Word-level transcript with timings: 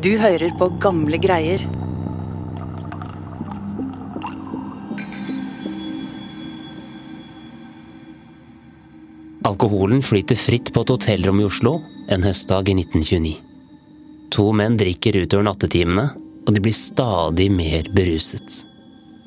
Du 0.00 0.14
hører 0.16 0.48
på 0.56 0.70
gamle 0.80 1.18
greier. 1.20 1.60
Alkoholen 9.44 10.00
flyter 10.00 10.40
fritt 10.40 10.72
på 10.72 10.86
et 10.86 10.94
hotellrom 10.94 11.42
i 11.42 11.44
Oslo 11.50 11.74
en 12.08 12.24
høstdag 12.24 12.72
i 12.72 12.78
1929. 12.80 13.34
To 14.32 14.48
menn 14.56 14.80
drikker 14.80 15.20
utover 15.20 15.44
nattetimene, 15.50 16.08
og 16.48 16.56
de 16.56 16.64
blir 16.64 16.80
stadig 16.80 17.50
mer 17.52 17.92
beruset. 17.92 18.62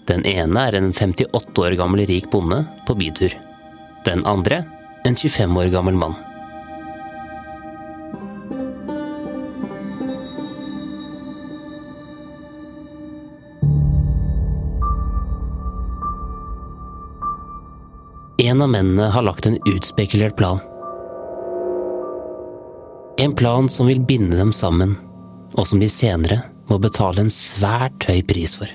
Den 0.09 0.25
ene 0.25 0.67
er 0.71 0.81
en 0.81 0.89
58 0.89 1.67
år 1.67 1.77
gammel 1.77 2.07
rik 2.09 2.33
bonde 2.33 2.63
på 2.89 2.97
bytur. 2.97 3.37
Den 4.09 4.25
andre 4.25 4.63
en 5.05 5.13
25 5.13 5.59
år 5.67 5.75
gammel 5.77 6.01
mann. 6.01 6.17
En 18.43 18.61
av 18.61 18.69
mennene 18.69 19.05
har 19.07 19.23
lagt 19.23 19.45
en 19.45 19.55
utspekulert 19.71 20.35
plan. 20.35 20.59
En 23.17 23.35
plan 23.35 23.69
som 23.69 23.87
vil 23.87 24.01
binde 24.03 24.35
dem 24.35 24.51
sammen, 24.51 24.97
og 25.55 25.69
som 25.69 25.79
de 25.79 25.87
senere 25.87 26.41
må 26.67 26.81
betale 26.83 27.23
en 27.23 27.31
svært 27.31 28.03
høy 28.09 28.19
pris 28.27 28.57
for. 28.59 28.67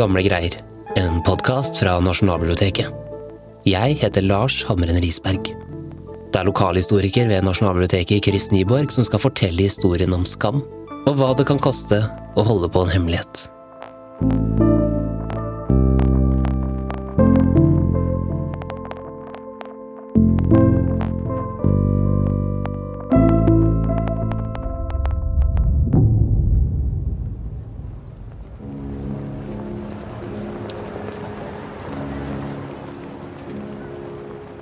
Gamle 0.00 0.22
greier, 0.24 0.54
en 0.96 1.18
podkast 1.20 1.76
fra 1.76 1.98
Nasjonalbiblioteket. 2.00 2.88
Jeg 3.68 3.98
heter 4.00 4.24
Lars 4.24 4.62
Hamren 4.64 4.96
Risberg. 5.04 5.50
Det 6.32 6.40
er 6.40 6.46
lokalhistoriker 6.48 7.28
ved 7.28 7.44
Nasjonalbiblioteket 7.44 8.24
Chris 8.24 8.48
Nyborg 8.48 8.94
som 8.94 9.04
skal 9.04 9.20
fortelle 9.20 9.66
historien 9.66 10.16
om 10.16 10.24
skam, 10.24 10.62
og 11.04 11.18
hva 11.20 11.34
det 11.36 11.44
kan 11.50 11.60
koste 11.60 12.00
å 12.32 12.46
holde 12.48 12.72
på 12.72 12.86
en 12.86 12.94
hemmelighet. 12.94 13.44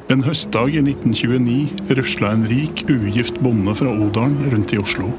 En 0.08 0.22
høstdag 0.24 0.70
i 0.72 0.80
1929 0.80 1.96
rusla 1.98 2.30
en 2.32 2.46
rik, 2.48 2.80
ugift 2.88 3.36
bonde 3.44 3.74
fra 3.76 3.90
Odalen 3.92 4.38
rundt 4.48 4.70
i 4.72 4.78
Oslo. 4.80 5.10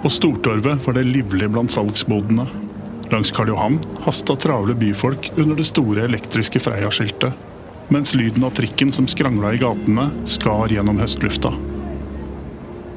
På 0.00 0.08
Stortorvet 0.14 0.86
var 0.86 0.96
det 0.96 1.02
livlig 1.04 1.50
blant 1.52 1.74
salgsbodene. 1.74 2.46
Langs 3.12 3.34
Karl 3.36 3.52
Johan 3.52 3.76
hasta 4.06 4.38
travle 4.40 4.72
byfolk 4.80 5.28
under 5.36 5.60
det 5.60 5.66
store 5.68 6.06
elektriske 6.08 6.62
Freia-skiltet, 6.64 7.36
mens 7.92 8.14
lyden 8.16 8.46
av 8.48 8.54
trikken 8.56 8.88
som 8.88 9.04
skrangla 9.04 9.52
i 9.52 9.60
gatene, 9.60 10.08
skar 10.24 10.72
gjennom 10.72 11.02
høstlufta. 11.04 11.52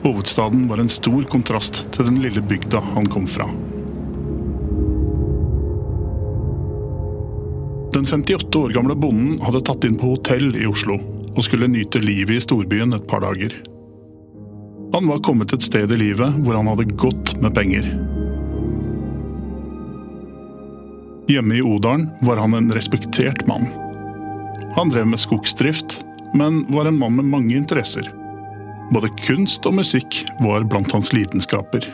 Hovedstaden 0.08 0.70
var 0.72 0.80
en 0.80 0.94
stor 0.96 1.28
kontrast 1.28 1.84
til 1.92 2.08
den 2.08 2.22
lille 2.24 2.46
bygda 2.48 2.80
han 2.94 3.12
kom 3.12 3.28
fra. 3.28 3.50
Den 7.94 8.06
58 8.06 8.60
år 8.60 8.70
gamle 8.70 8.96
bonden 8.96 9.40
hadde 9.42 9.64
tatt 9.66 9.86
inn 9.88 9.98
på 9.98 10.12
hotell 10.12 10.52
i 10.58 10.68
Oslo 10.70 11.00
og 11.34 11.42
skulle 11.46 11.70
nyte 11.72 12.02
livet 12.04 12.38
i 12.38 12.44
storbyen 12.44 12.94
et 12.94 13.08
par 13.10 13.24
dager. 13.26 13.54
Han 14.94 15.10
var 15.10 15.22
kommet 15.26 15.54
et 15.54 15.66
sted 15.66 15.92
i 15.94 15.98
livet 15.98 16.38
hvor 16.46 16.58
han 16.58 16.70
hadde 16.70 16.86
godt 17.02 17.34
med 17.42 17.56
penger. 17.58 17.90
Hjemme 21.30 21.60
i 21.60 21.64
Odalen 21.66 22.08
var 22.26 22.42
han 22.42 22.58
en 22.58 22.72
respektert 22.74 23.46
mann. 23.50 23.68
Han 24.78 24.94
drev 24.94 25.10
med 25.10 25.22
skogsdrift, 25.22 26.00
men 26.38 26.64
var 26.74 26.90
en 26.90 26.98
mann 26.98 27.18
med 27.18 27.30
mange 27.30 27.58
interesser. 27.58 28.06
Både 28.94 29.10
kunst 29.22 29.66
og 29.70 29.78
musikk 29.78 30.24
var 30.42 30.66
blant 30.66 30.94
hans 30.94 31.14
lidenskaper. 31.14 31.86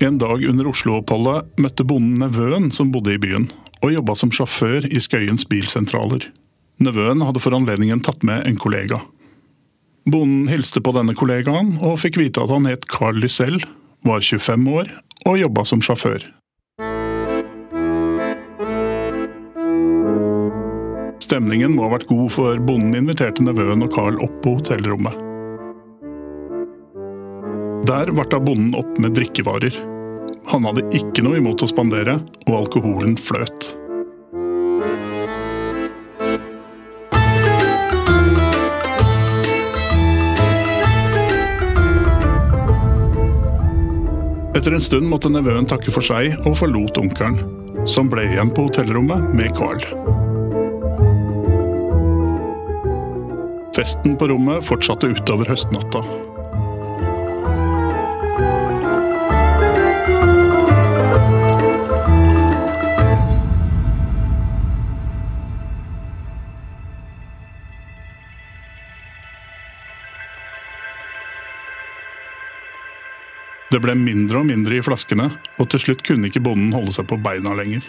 En 0.00 0.18
dag 0.18 0.44
under 0.46 0.68
Oslo-oppholdet 0.70 1.58
møtte 1.58 1.82
bonden 1.82 2.20
nevøen 2.22 2.68
som 2.74 2.92
bodde 2.94 3.16
i 3.16 3.18
byen, 3.18 3.48
og 3.82 3.96
jobba 3.96 4.14
som 4.14 4.30
sjåfør 4.30 4.86
i 4.86 5.00
Skøyens 5.02 5.42
bilsentraler. 5.50 6.28
Nevøen 6.78 7.24
hadde 7.26 7.42
for 7.42 7.56
anledningen 7.56 8.04
tatt 8.06 8.22
med 8.22 8.46
en 8.46 8.60
kollega. 8.62 9.00
Bonden 10.06 10.46
hilste 10.52 10.78
på 10.78 10.94
denne 10.94 11.18
kollegaen, 11.18 11.74
og 11.82 11.98
fikk 12.04 12.20
vite 12.22 12.46
at 12.46 12.54
han 12.54 12.70
het 12.70 12.86
Carl 12.86 13.18
Lysell, 13.18 13.58
var 14.06 14.22
25 14.22 14.70
år 14.70 14.94
og 15.26 15.40
jobba 15.42 15.66
som 15.66 15.82
sjåfør. 15.82 16.22
Stemningen 21.18 21.74
må 21.74 21.88
ha 21.88 21.96
vært 21.98 22.06
god, 22.06 22.28
for 22.38 22.62
bonden 22.70 22.94
inviterte 23.02 23.42
nevøen 23.42 23.82
og 23.82 23.90
Carl 23.98 24.22
opp 24.22 24.44
på 24.46 24.60
hotellrommet. 24.60 25.27
Der 27.86 28.10
varta 28.10 28.40
bonden 28.40 28.74
opp 28.74 28.98
med 28.98 29.14
drikkevarer. 29.14 29.74
Han 30.48 30.64
hadde 30.64 30.86
ikke 30.96 31.22
noe 31.24 31.38
imot 31.38 31.62
å 31.62 31.68
spandere, 31.68 32.18
og 32.48 32.54
alkoholen 32.62 33.18
fløt. 33.20 33.74
Etter 44.58 44.74
en 44.74 44.82
stund 44.82 45.06
måtte 45.06 45.30
nevøen 45.30 45.68
takke 45.70 45.92
for 45.94 46.02
seg 46.02 46.34
og 46.42 46.56
forlot 46.58 46.98
onkelen, 46.98 47.36
som 47.86 48.08
ble 48.10 48.24
igjen 48.26 48.50
på 48.50 48.66
hotellrommet 48.66 49.30
med 49.38 49.54
Carl. 49.56 49.84
Festen 53.78 54.16
på 54.18 54.26
rommet 54.32 54.66
fortsatte 54.66 55.12
utover 55.14 55.52
høstnatta. 55.52 56.02
Det 73.68 73.82
ble 73.84 73.92
mindre 74.00 74.40
og 74.40 74.46
mindre 74.48 74.78
i 74.78 74.84
flaskene, 74.84 75.26
og 75.60 75.66
til 75.68 75.82
slutt 75.82 76.00
kunne 76.06 76.30
ikke 76.30 76.40
bonden 76.40 76.72
holde 76.72 76.94
seg 76.94 77.04
på 77.10 77.18
beina 77.20 77.52
lenger. 77.52 77.84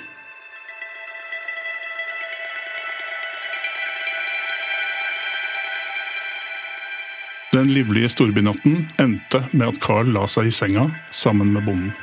Den 7.54 7.72
livlige 7.72 8.12
storbynatten 8.12 8.84
endte 9.00 9.40
med 9.54 9.72
at 9.72 9.80
Carl 9.82 10.12
la 10.14 10.28
seg 10.30 10.52
i 10.52 10.54
senga 10.54 10.84
sammen 11.16 11.56
med 11.56 11.64
bonden. 11.66 11.96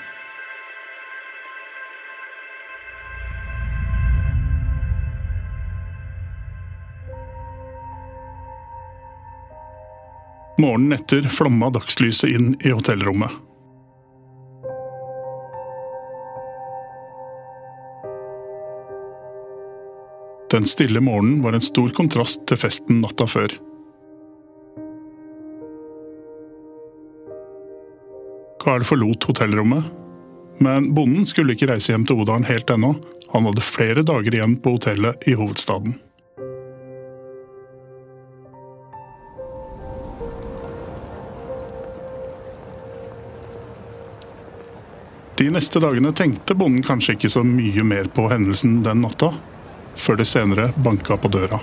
Morgenen 10.56 10.96
etter 10.96 11.28
flomma 11.28 11.68
dagslyset 11.76 12.32
inn 12.32 12.54
i 12.64 12.72
hotellrommet. 12.72 13.36
Den 20.56 20.64
stille 20.66 21.00
morgenen 21.00 21.42
var 21.42 21.52
en 21.52 21.60
stor 21.60 21.90
kontrast 21.92 22.46
til 22.48 22.56
festen 22.56 23.02
natta 23.02 23.26
før. 23.28 23.52
Carl 28.62 28.84
forlot 28.88 29.26
hotellrommet, 29.28 29.90
men 30.64 30.86
bonden 30.96 31.26
skulle 31.28 31.52
ikke 31.52 31.68
reise 31.68 31.92
hjem 31.92 32.06
til 32.08 32.22
Odalen 32.22 32.46
helt 32.48 32.72
ennå. 32.72 32.94
Han 33.34 33.44
hadde 33.50 33.64
flere 33.66 34.04
dager 34.08 34.32
igjen 34.32 34.54
på 34.64 34.72
hotellet 34.78 35.28
i 35.28 35.34
hovedstaden. 35.36 35.98
De 45.36 45.50
neste 45.52 45.84
dagene 45.84 46.14
tenkte 46.16 46.56
bonden 46.56 46.80
kanskje 46.80 47.18
ikke 47.18 47.32
så 47.36 47.44
mye 47.44 47.84
mer 47.84 48.08
på 48.16 48.24
hendelsen 48.32 48.80
den 48.88 49.04
natta 49.04 49.34
før 49.96 50.20
det 50.20 50.28
senere 50.30 50.70
banka 50.84 51.16
på 51.20 51.30
døra. 51.32 51.60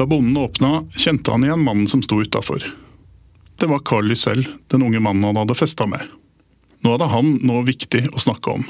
Da 0.00 0.06
bonden 0.08 0.36
åpna, 0.40 0.86
kjente 0.96 1.32
han 1.34 1.44
igjen 1.44 1.64
mannen 1.64 1.88
som 1.88 2.02
sto 2.02 2.22
utafor. 2.24 2.64
Det 3.60 3.68
var 3.68 3.82
Carl 3.84 4.06
Lysell, 4.08 4.46
den 4.72 4.82
unge 4.86 5.00
mannen 5.00 5.26
han 5.28 5.36
hadde 5.36 5.58
festa 5.58 5.84
med. 5.86 6.00
Nå 6.80 6.94
hadde 6.94 7.10
han 7.12 7.34
noe 7.44 7.66
viktig 7.68 8.06
å 8.08 8.22
snakke 8.22 8.54
om. 8.54 8.64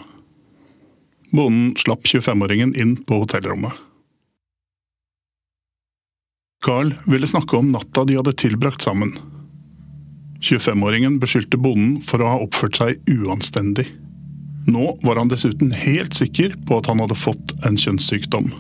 Bonden 1.31 1.77
slapp 1.79 2.03
25-åringen 2.11 2.75
inn 2.75 2.97
på 3.07 3.21
hotellrommet. 3.23 3.77
Carl 6.65 6.91
ville 7.07 7.31
snakke 7.31 7.57
om 7.57 7.71
natta 7.73 8.05
de 8.05 8.19
hadde 8.19 8.35
tilbrakt 8.37 8.83
sammen. 8.83 9.15
25-åringen 10.41 11.19
beskyldte 11.21 11.61
bonden 11.61 11.99
for 12.05 12.23
å 12.23 12.31
ha 12.33 12.45
oppført 12.45 12.79
seg 12.81 13.13
uanstendig. 13.13 13.87
Nå 14.71 14.95
var 15.05 15.21
han 15.21 15.31
dessuten 15.33 15.73
helt 15.73 16.17
sikker 16.17 16.55
på 16.69 16.81
at 16.81 16.89
han 16.89 17.01
hadde 17.03 17.17
fått 17.19 17.55
en 17.69 17.77
kjønnssykdom. 17.81 18.51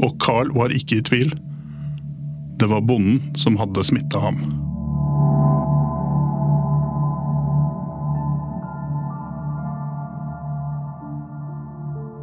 Og 0.00 0.16
Carl 0.20 0.52
var 0.56 0.72
ikke 0.72 1.00
i 1.00 1.04
tvil. 1.04 1.34
Det 2.60 2.68
var 2.72 2.84
bonden 2.88 3.20
som 3.36 3.58
hadde 3.60 3.84
smitta 3.84 4.20
ham. 4.20 4.40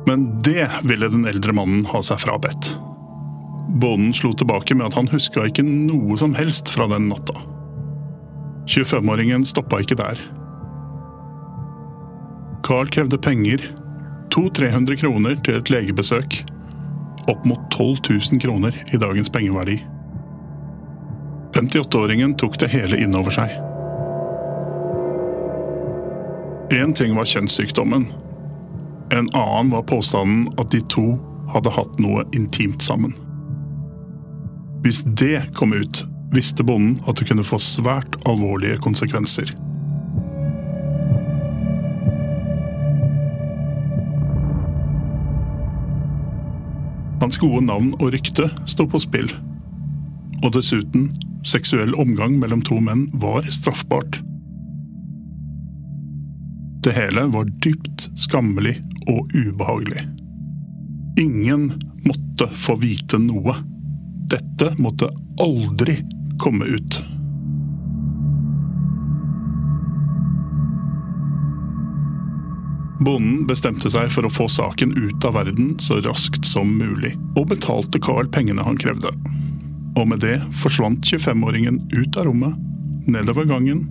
Men 0.10 0.28
det 0.46 0.68
ville 0.84 1.10
den 1.10 1.26
eldre 1.30 1.54
mannen 1.56 1.86
ha 1.90 2.02
seg 2.06 2.22
frabedt. 2.26 2.74
Bonden 3.80 4.12
slo 4.14 4.34
tilbake 4.38 4.76
med 4.76 4.90
at 4.90 4.98
han 4.98 5.10
huska 5.14 5.48
ikke 5.48 5.64
noe 5.66 6.18
som 6.20 6.36
helst 6.38 6.70
fra 6.74 6.90
den 6.92 7.08
natta. 7.14 7.53
25-åringen 8.68 9.46
stoppa 9.46 9.82
ikke 9.84 9.98
der. 10.00 10.20
Carl 12.64 12.88
krevde 12.88 13.18
penger, 13.18 13.60
200-300 14.36 14.96
kroner 15.02 15.36
til 15.44 15.60
et 15.60 15.70
legebesøk, 15.70 16.40
opp 17.28 17.44
mot 17.48 17.60
12 17.72 18.00
000 18.32 18.40
kroner 18.44 18.78
i 18.94 19.00
dagens 19.00 19.30
pengeverdi. 19.30 19.78
58-åringen 21.54 22.38
tok 22.40 22.58
det 22.60 22.72
hele 22.74 22.98
inn 23.04 23.16
over 23.16 23.36
seg. 23.36 23.52
Én 26.74 26.96
ting 26.98 27.14
var 27.16 27.28
kjønnssykdommen. 27.30 28.08
En 29.14 29.28
annen 29.38 29.70
var 29.76 29.84
påstanden 29.86 30.48
at 30.58 30.72
de 30.74 30.80
to 30.90 31.06
hadde 31.54 31.74
hatt 31.76 32.00
noe 32.02 32.24
intimt 32.34 32.82
sammen. 32.82 33.14
Hvis 34.84 35.04
det 35.20 35.44
kom 35.56 35.76
ut, 35.76 36.02
visste 36.34 36.66
bonden 36.66 36.98
at 37.08 37.20
det 37.20 37.30
kunne 37.30 37.46
få 37.46 37.60
svært 37.62 38.18
alvorlige 38.30 38.80
konsekvenser. 38.84 39.54
Hans 47.24 47.40
gode 47.40 47.62
navn 47.64 47.94
og 48.02 48.10
rykte 48.12 48.50
sto 48.68 48.84
på 48.90 49.00
spill. 49.00 49.30
Og 50.44 50.52
dessuten, 50.58 51.08
seksuell 51.48 51.96
omgang 51.96 52.36
mellom 52.42 52.64
to 52.68 52.82
menn 52.84 53.06
var 53.22 53.48
straffbart. 53.48 54.20
Det 56.84 56.92
hele 56.98 57.24
var 57.32 57.48
dypt 57.64 58.10
skammelig 58.20 58.76
og 59.08 59.32
ubehagelig. 59.32 60.04
Ingen 61.22 61.70
måtte 62.04 62.50
få 62.52 62.76
vite 62.82 63.22
noe. 63.24 63.56
Dette 64.34 64.74
måtte 64.84 65.08
aldri 65.40 66.02
komme 66.42 66.66
ut. 66.66 67.04
Bonden 73.04 73.44
bestemte 73.50 73.90
seg 73.92 74.12
for 74.14 74.24
å 74.24 74.32
få 74.32 74.48
saken 74.48 74.94
ut 74.96 75.26
av 75.28 75.36
verden 75.36 75.74
så 75.84 76.00
raskt 76.06 76.48
som 76.48 76.78
mulig, 76.78 77.12
og 77.36 77.50
betalte 77.52 78.00
Carl 78.04 78.30
pengene 78.32 78.64
han 78.64 78.80
krevde. 78.80 79.12
Og 80.00 80.08
med 80.10 80.24
det 80.24 80.38
forsvant 80.62 81.04
25-åringen 81.12 81.82
ut 81.92 82.18
av 82.18 82.30
rommet, 82.30 82.56
nedover 83.04 83.50
gangen 83.50 83.84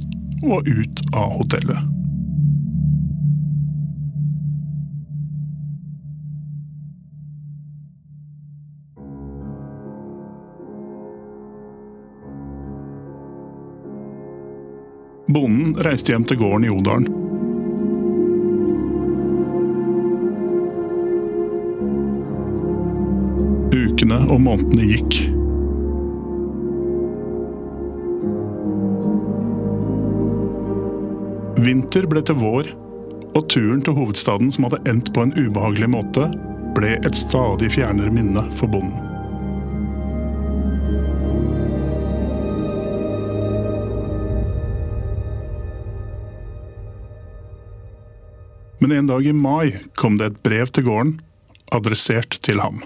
og 0.42 0.66
ut 0.66 1.04
av 1.12 1.36
hotellet. 1.42 1.91
Bonden 15.32 15.76
reiste 15.87 16.12
hjem 16.12 16.25
til 16.29 16.37
gården 16.43 16.67
i 16.67 16.73
Odalen. 16.73 17.06
Ukene 23.73 24.19
og 24.29 24.43
månedene 24.44 24.88
gikk. 24.90 25.20
Vinter 31.62 32.08
ble 32.11 32.25
til 32.26 32.37
vår, 32.43 32.69
og 33.32 33.46
turen 33.49 33.81
til 33.87 33.96
hovedstaden 33.96 34.52
som 34.52 34.67
hadde 34.69 34.82
endt 34.90 35.12
på 35.14 35.25
en 35.25 35.32
ubehagelig 35.38 35.88
måte, 35.94 36.28
ble 36.76 36.99
et 36.99 37.17
stadig 37.17 37.73
fjernere 37.73 38.12
minne 38.12 38.44
for 38.58 38.69
bonden. 38.73 39.12
Men 48.82 48.93
en 48.93 49.06
dag 49.06 49.26
i 49.26 49.32
mai 49.32 49.76
kom 49.94 50.17
det 50.19 50.26
et 50.26 50.38
brev 50.43 50.70
til 50.75 50.82
gården, 50.82 51.12
adressert 51.70 52.34
til 52.43 52.58
ham. 52.58 52.81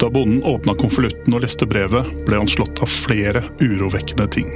Da 0.00 0.08
bonden 0.08 0.40
åpna 0.48 0.72
konvolutten 0.80 1.36
og 1.36 1.44
leste 1.44 1.68
brevet, 1.68 2.08
ble 2.24 2.40
han 2.40 2.48
slått 2.48 2.80
av 2.80 2.88
flere 2.88 3.44
urovekkende 3.60 4.30
ting. 4.32 4.48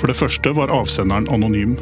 For 0.00 0.08
det 0.08 0.16
første 0.16 0.56
var 0.56 0.72
avsenderen 0.72 1.28
anonym. 1.28 1.76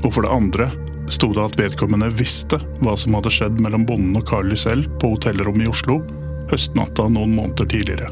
Og 0.00 0.08
for 0.08 0.24
det 0.24 0.32
andre 0.32 0.72
sto 1.12 1.34
det 1.36 1.50
at 1.50 1.60
vedkommende 1.60 2.08
visste 2.16 2.64
hva 2.80 2.96
som 2.96 3.20
hadde 3.20 3.36
skjedd 3.42 3.60
mellom 3.60 3.84
bonden 3.84 4.16
og 4.16 4.24
Carl 4.32 4.48
Lysell 4.48 4.88
på 5.04 5.18
hotellrommet 5.18 5.68
i 5.68 5.74
Oslo 5.76 6.00
høstnatta 6.50 7.08
noen 7.08 7.34
måneder 7.36 7.68
tidligere. 7.70 8.10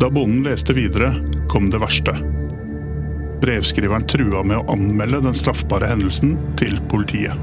Da 0.00 0.08
bonden 0.10 0.46
leste 0.46 0.72
videre, 0.72 1.12
kom 1.48 1.68
det 1.70 1.82
verste. 1.82 2.14
Brevskriveren 3.40 4.06
trua 4.08 4.42
med 4.42 4.56
å 4.56 4.72
anmelde 4.72 5.20
den 5.26 5.36
straffbare 5.36 5.90
hendelsen 5.90 6.38
til 6.60 6.78
politiet. 6.88 7.36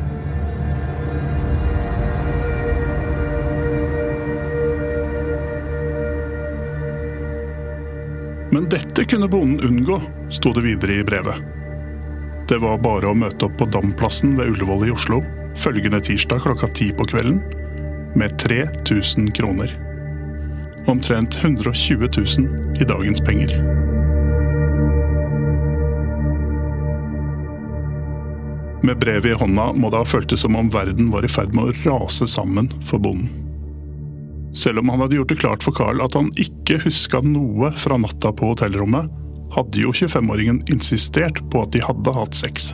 Men 8.50 8.66
dette 8.74 9.06
kunne 9.06 9.30
bonden 9.30 9.62
unngå, 9.62 10.02
sto 10.34 10.54
det 10.58 10.66
videre 10.66 11.02
i 11.02 11.06
brevet. 11.06 11.42
Det 12.50 12.58
var 12.64 12.80
bare 12.82 13.12
å 13.12 13.18
møte 13.18 13.46
opp 13.46 13.58
på 13.60 13.68
Damplassen 13.70 14.38
ved 14.40 14.56
Ullevål 14.56 14.88
i 14.88 14.94
Oslo 14.96 15.22
følgende 15.58 16.00
tirsdag 16.04 16.44
klokka 16.46 16.70
ti 16.78 16.92
på 16.94 17.06
kvelden 17.10 17.42
med 18.18 18.38
3000 18.40 19.32
kroner. 19.38 19.74
Omtrent 20.88 21.38
120 21.42 22.10
000 22.40 22.82
i 22.82 22.88
dagens 22.88 23.22
penger. 23.22 23.58
Med 28.88 29.00
brevet 29.00 29.26
i 29.26 29.36
hånda 29.36 29.72
må 29.74 29.90
det 29.92 30.00
ha 30.00 30.08
føltes 30.08 30.46
som 30.46 30.56
om 30.56 30.70
verden 30.72 31.12
var 31.12 31.26
i 31.26 31.32
ferd 31.32 31.52
med 31.58 31.68
å 31.68 31.76
rase 31.90 32.28
sammen 32.30 32.70
for 32.88 33.02
bonden. 33.04 33.28
Selv 34.58 34.80
om 34.80 34.90
han 34.90 35.04
hadde 35.04 35.20
gjort 35.20 35.30
det 35.34 35.42
klart 35.42 35.66
for 35.66 35.76
Carl 35.76 36.02
at 36.02 36.16
han 36.18 36.32
ikke 36.42 36.80
huska 36.86 37.22
noe 37.26 37.74
fra 37.78 37.98
natta 38.00 38.32
på 38.34 38.54
hotellrommet, 38.54 39.12
hadde 39.54 39.84
jo 39.84 39.94
25-åringen 39.94 40.64
insistert 40.74 41.44
på 41.52 41.62
at 41.66 41.76
de 41.76 41.84
hadde 41.84 42.14
hatt 42.16 42.38
sex. 42.38 42.72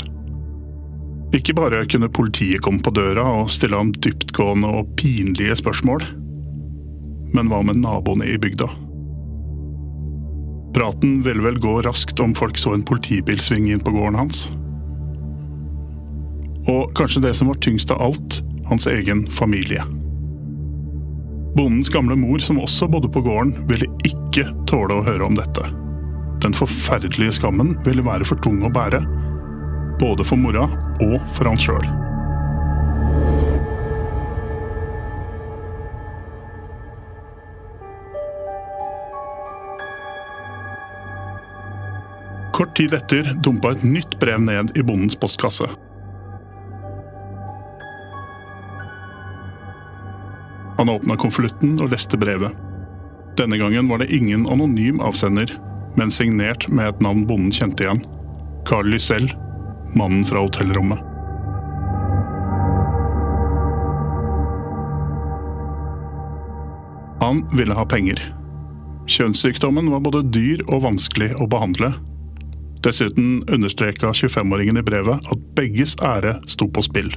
Ikke 1.33 1.55
bare 1.57 1.81
kunne 1.89 2.11
politiet 2.13 2.61
komme 2.61 2.83
på 2.85 2.93
døra 2.93 3.23
og 3.39 3.49
stille 3.49 3.77
ham 3.77 3.89
dyptgående 4.05 4.69
og 4.69 4.91
pinlige 4.99 5.55
spørsmål, 5.57 6.05
men 7.33 7.49
hva 7.49 7.63
med 7.65 7.79
naboene 7.81 8.27
i 8.29 8.37
bygda? 8.37 8.67
Praten 10.77 11.19
ville 11.25 11.41
vel 11.41 11.57
gå 11.61 11.79
raskt 11.85 12.21
om 12.21 12.35
folk 12.37 12.57
så 12.57 12.75
en 12.75 12.85
politibil 12.85 13.41
svinge 13.41 13.73
inn 13.73 13.81
på 13.81 13.93
gården 13.93 14.19
hans. 14.21 14.45
Og 16.69 16.93
kanskje 16.97 17.25
det 17.25 17.33
som 17.37 17.49
var 17.49 17.59
tyngst 17.65 17.91
av 17.93 18.01
alt, 18.01 18.39
hans 18.69 18.85
egen 18.89 19.25
familie. 19.33 19.81
Bondens 21.57 21.89
gamle 21.93 22.15
mor, 22.17 22.39
som 22.41 22.61
også 22.61 22.87
bodde 22.89 23.09
på 23.13 23.21
gården, 23.25 23.55
ville 23.69 23.89
ikke 24.05 24.47
tåle 24.69 24.97
å 24.97 25.05
høre 25.05 25.25
om 25.25 25.37
dette. 25.37 25.65
Den 26.45 26.55
forferdelige 26.57 27.37
skammen 27.37 27.75
ville 27.85 28.05
være 28.05 28.25
for 28.25 28.41
tung 28.45 28.63
å 28.65 28.73
bære 28.73 29.01
både 30.03 30.25
for 30.27 30.35
mora 30.35 30.67
og 30.99 31.19
for 31.31 31.47
han 31.47 31.59
sjøl. 31.59 31.85
Kort 42.53 42.75
tid 42.77 42.93
etter 42.93 43.31
dumpa 43.45 43.71
et 43.73 43.85
nytt 43.87 44.19
brev 44.21 44.43
ned 44.43 44.75
i 44.77 44.83
bondens 44.85 45.15
postkasse. 45.17 45.65
Han 50.77 50.91
åpna 50.91 51.15
konvolutten 51.17 51.79
og 51.81 51.93
leste 51.93 52.19
brevet. 52.19 52.51
Denne 53.39 53.57
gangen 53.57 53.87
var 53.89 54.03
det 54.03 54.11
ingen 54.13 54.43
anonym 54.51 54.99
avsender, 55.01 55.49
men 55.97 56.11
signert 56.13 56.67
med 56.69 56.91
et 56.91 57.01
navn 57.01 57.23
bonden 57.29 57.53
kjente 57.55 57.87
igjen. 57.87 58.03
Carl 58.69 58.91
Lysell, 58.91 59.31
mannen 59.99 60.25
fra 60.25 60.43
hotellrommet. 60.45 61.01
Han 67.23 67.43
ville 67.57 67.73
ha 67.73 67.85
penger. 67.85 68.19
Kjønnssykdommen 69.07 69.89
var 69.91 70.01
både 70.03 70.23
dyr 70.35 70.63
og 70.67 70.83
vanskelig 70.83 71.31
å 71.39 71.47
behandle. 71.49 71.93
Dessuten 72.83 73.43
understreka 73.47 74.11
25-åringen 74.11 74.79
i 74.79 74.83
brevet 74.83 75.31
at 75.31 75.45
begges 75.57 75.95
ære 76.03 76.35
sto 76.51 76.67
på 76.67 76.83
spill. 76.83 77.13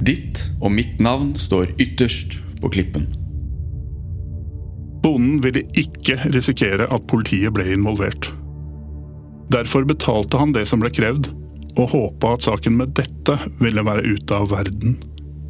Ditt 0.00 0.44
og 0.62 0.72
mitt 0.72 1.00
navn 1.02 1.34
står 1.36 1.74
ytterst 1.82 2.38
på 2.62 2.70
klippen. 2.72 3.08
Bonden 5.02 5.40
ville 5.44 5.64
ikke 5.80 6.18
risikere 6.32 6.86
at 6.92 7.06
politiet 7.10 7.52
ble 7.56 7.66
involvert. 7.74 8.30
Derfor 9.50 9.84
betalte 9.84 10.38
han 10.38 10.52
det 10.54 10.66
som 10.70 10.82
ble 10.82 10.92
krevd, 10.94 11.32
og 11.78 11.90
håpa 11.90 12.34
at 12.36 12.46
saken 12.46 12.76
med 12.78 12.94
dette 12.98 13.36
ville 13.58 13.82
være 13.86 14.06
ute 14.06 14.36
av 14.36 14.50
verden, 14.52 14.96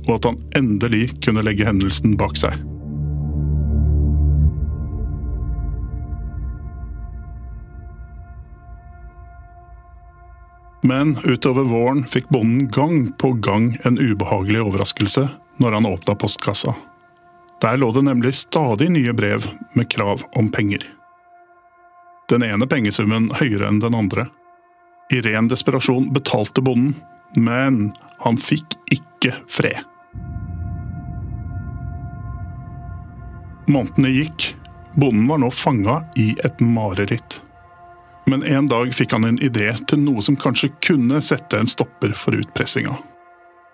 og 0.06 0.14
at 0.16 0.28
han 0.30 0.42
endelig 0.56 1.06
kunne 1.24 1.44
legge 1.44 1.68
hendelsen 1.68 2.16
bak 2.20 2.38
seg. 2.40 2.56
Men 10.80 11.18
utover 11.28 11.66
våren 11.68 12.06
fikk 12.08 12.30
bonden 12.32 12.70
gang 12.72 13.10
på 13.20 13.34
gang 13.44 13.74
en 13.84 13.98
ubehagelig 14.00 14.62
overraskelse 14.64 15.26
når 15.60 15.76
han 15.76 15.88
åpna 15.90 16.16
postkassa. 16.16 16.72
Der 17.60 17.76
lå 17.76 17.90
det 17.92 18.06
nemlig 18.08 18.32
stadig 18.38 18.88
nye 18.94 19.12
brev 19.12 19.44
med 19.76 19.90
krav 19.92 20.24
om 20.40 20.48
penger. 20.48 20.86
Den 22.30 22.44
ene 22.46 22.66
pengesummen 22.70 23.30
høyere 23.40 23.66
enn 23.66 23.80
den 23.82 23.96
andre. 23.98 24.28
I 25.10 25.18
ren 25.26 25.48
desperasjon 25.50 26.12
betalte 26.14 26.62
bonden, 26.62 26.94
men 27.34 27.88
han 28.22 28.38
fikk 28.38 28.76
ikke 28.94 29.34
fred. 29.50 29.82
Månedene 33.70 34.10
gikk. 34.14 34.52
Bonden 34.94 35.26
var 35.30 35.38
nå 35.42 35.50
fanga 35.54 36.00
i 36.18 36.32
et 36.46 36.62
mareritt. 36.62 37.40
Men 38.30 38.42
en 38.46 38.68
dag 38.70 38.94
fikk 38.94 39.14
han 39.14 39.26
en 39.26 39.38
idé 39.42 39.72
til 39.90 40.02
noe 40.02 40.22
som 40.22 40.38
kanskje 40.38 40.70
kunne 40.86 41.18
sette 41.22 41.58
en 41.58 41.70
stopper 41.70 42.14
for 42.14 42.38
utpressinga. 42.38 42.94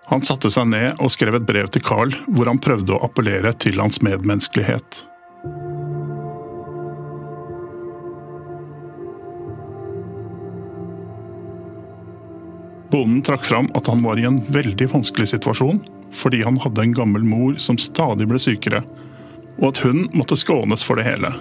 Han 0.07 0.23
satte 0.23 0.49
seg 0.53 0.69
ned 0.71 1.01
og 1.03 1.11
skrev 1.13 1.35
et 1.37 1.45
brev 1.45 1.69
til 1.73 1.83
Carl, 1.85 2.13
hvor 2.33 2.49
han 2.49 2.61
prøvde 2.63 2.95
å 2.95 3.01
appellere 3.05 3.51
til 3.61 3.81
hans 3.81 3.99
medmenneskelighet. 4.05 5.03
Bonden 12.91 13.21
trakk 13.25 13.43
fram 13.45 13.67
at 13.75 13.87
han 13.91 14.03
var 14.05 14.19
i 14.19 14.25
en 14.27 14.39
veldig 14.53 14.87
vanskelig 14.93 15.27
situasjon, 15.33 15.81
fordi 16.15 16.43
han 16.45 16.59
hadde 16.63 16.85
en 16.85 16.95
gammel 16.95 17.25
mor 17.27 17.57
som 17.59 17.79
stadig 17.81 18.29
ble 18.29 18.39
sykere, 18.39 18.81
og 19.59 19.71
at 19.73 19.81
hun 19.83 20.05
måtte 20.15 20.37
skånes 20.39 20.85
for 20.85 20.99
det 20.99 21.07
hele. 21.09 21.33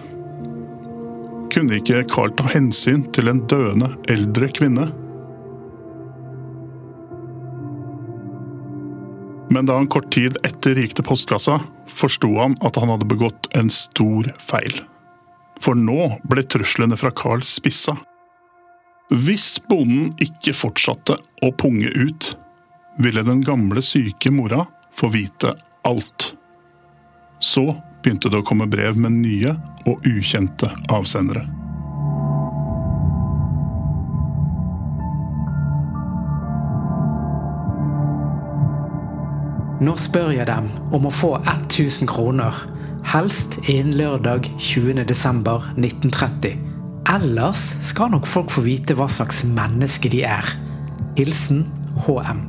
Kunne 1.54 1.78
ikke 1.78 2.02
Carl 2.10 2.32
ta 2.36 2.48
hensyn 2.50 3.06
til 3.16 3.30
en 3.30 3.44
døende, 3.50 3.92
eldre 4.12 4.48
kvinne? 4.58 4.88
Men 9.54 9.68
da 9.68 9.78
han 9.78 9.86
kort 9.88 10.10
tid 10.12 10.36
etter 10.44 10.76
gikk 10.76 10.98
til 10.98 11.06
postkassa, 11.06 11.60
forsto 11.86 12.32
han 12.40 12.58
at 12.66 12.76
han 12.80 12.90
hadde 12.90 13.08
begått 13.08 13.46
en 13.56 13.70
stor 13.72 14.26
feil. 14.42 14.82
For 15.62 15.78
nå 15.78 16.10
ble 16.28 16.44
truslene 16.44 16.98
fra 16.98 17.14
Carl 17.16 17.44
spissa. 17.46 17.94
Hvis 19.06 19.60
bonden 19.70 20.08
ikke 20.18 20.50
fortsatte 20.56 21.14
å 21.46 21.52
punge 21.54 21.92
ut, 21.94 22.32
ville 22.98 23.22
den 23.22 23.44
gamle, 23.46 23.78
syke 23.78 24.32
mora 24.34 24.64
få 24.98 25.12
vite 25.14 25.52
alt. 25.86 26.34
Så 27.38 27.68
begynte 28.02 28.32
det 28.32 28.42
å 28.42 28.46
komme 28.46 28.66
brev 28.66 28.98
med 28.98 29.14
nye 29.20 29.54
og 29.86 30.02
ukjente 30.10 30.72
avsendere. 30.90 31.44
Nå 39.86 39.94
spør 40.00 40.32
jeg 40.34 40.48
dem 40.50 40.66
om 40.96 41.06
å 41.06 41.14
få 41.14 41.36
1000 41.44 42.10
kroner, 42.10 42.64
helst 43.06 43.60
innen 43.68 43.94
lørdag 44.00 44.50
20.12.1930. 44.58 46.75
Ellers 47.06 47.76
skal 47.86 48.10
nok 48.10 48.26
folk 48.26 48.50
få 48.50 48.64
vite 48.64 48.96
hva 48.98 49.06
slags 49.06 49.44
menneske 49.46 50.10
de 50.10 50.24
er. 50.26 50.48
Hilsen 51.14 51.62
HM. 52.02 52.40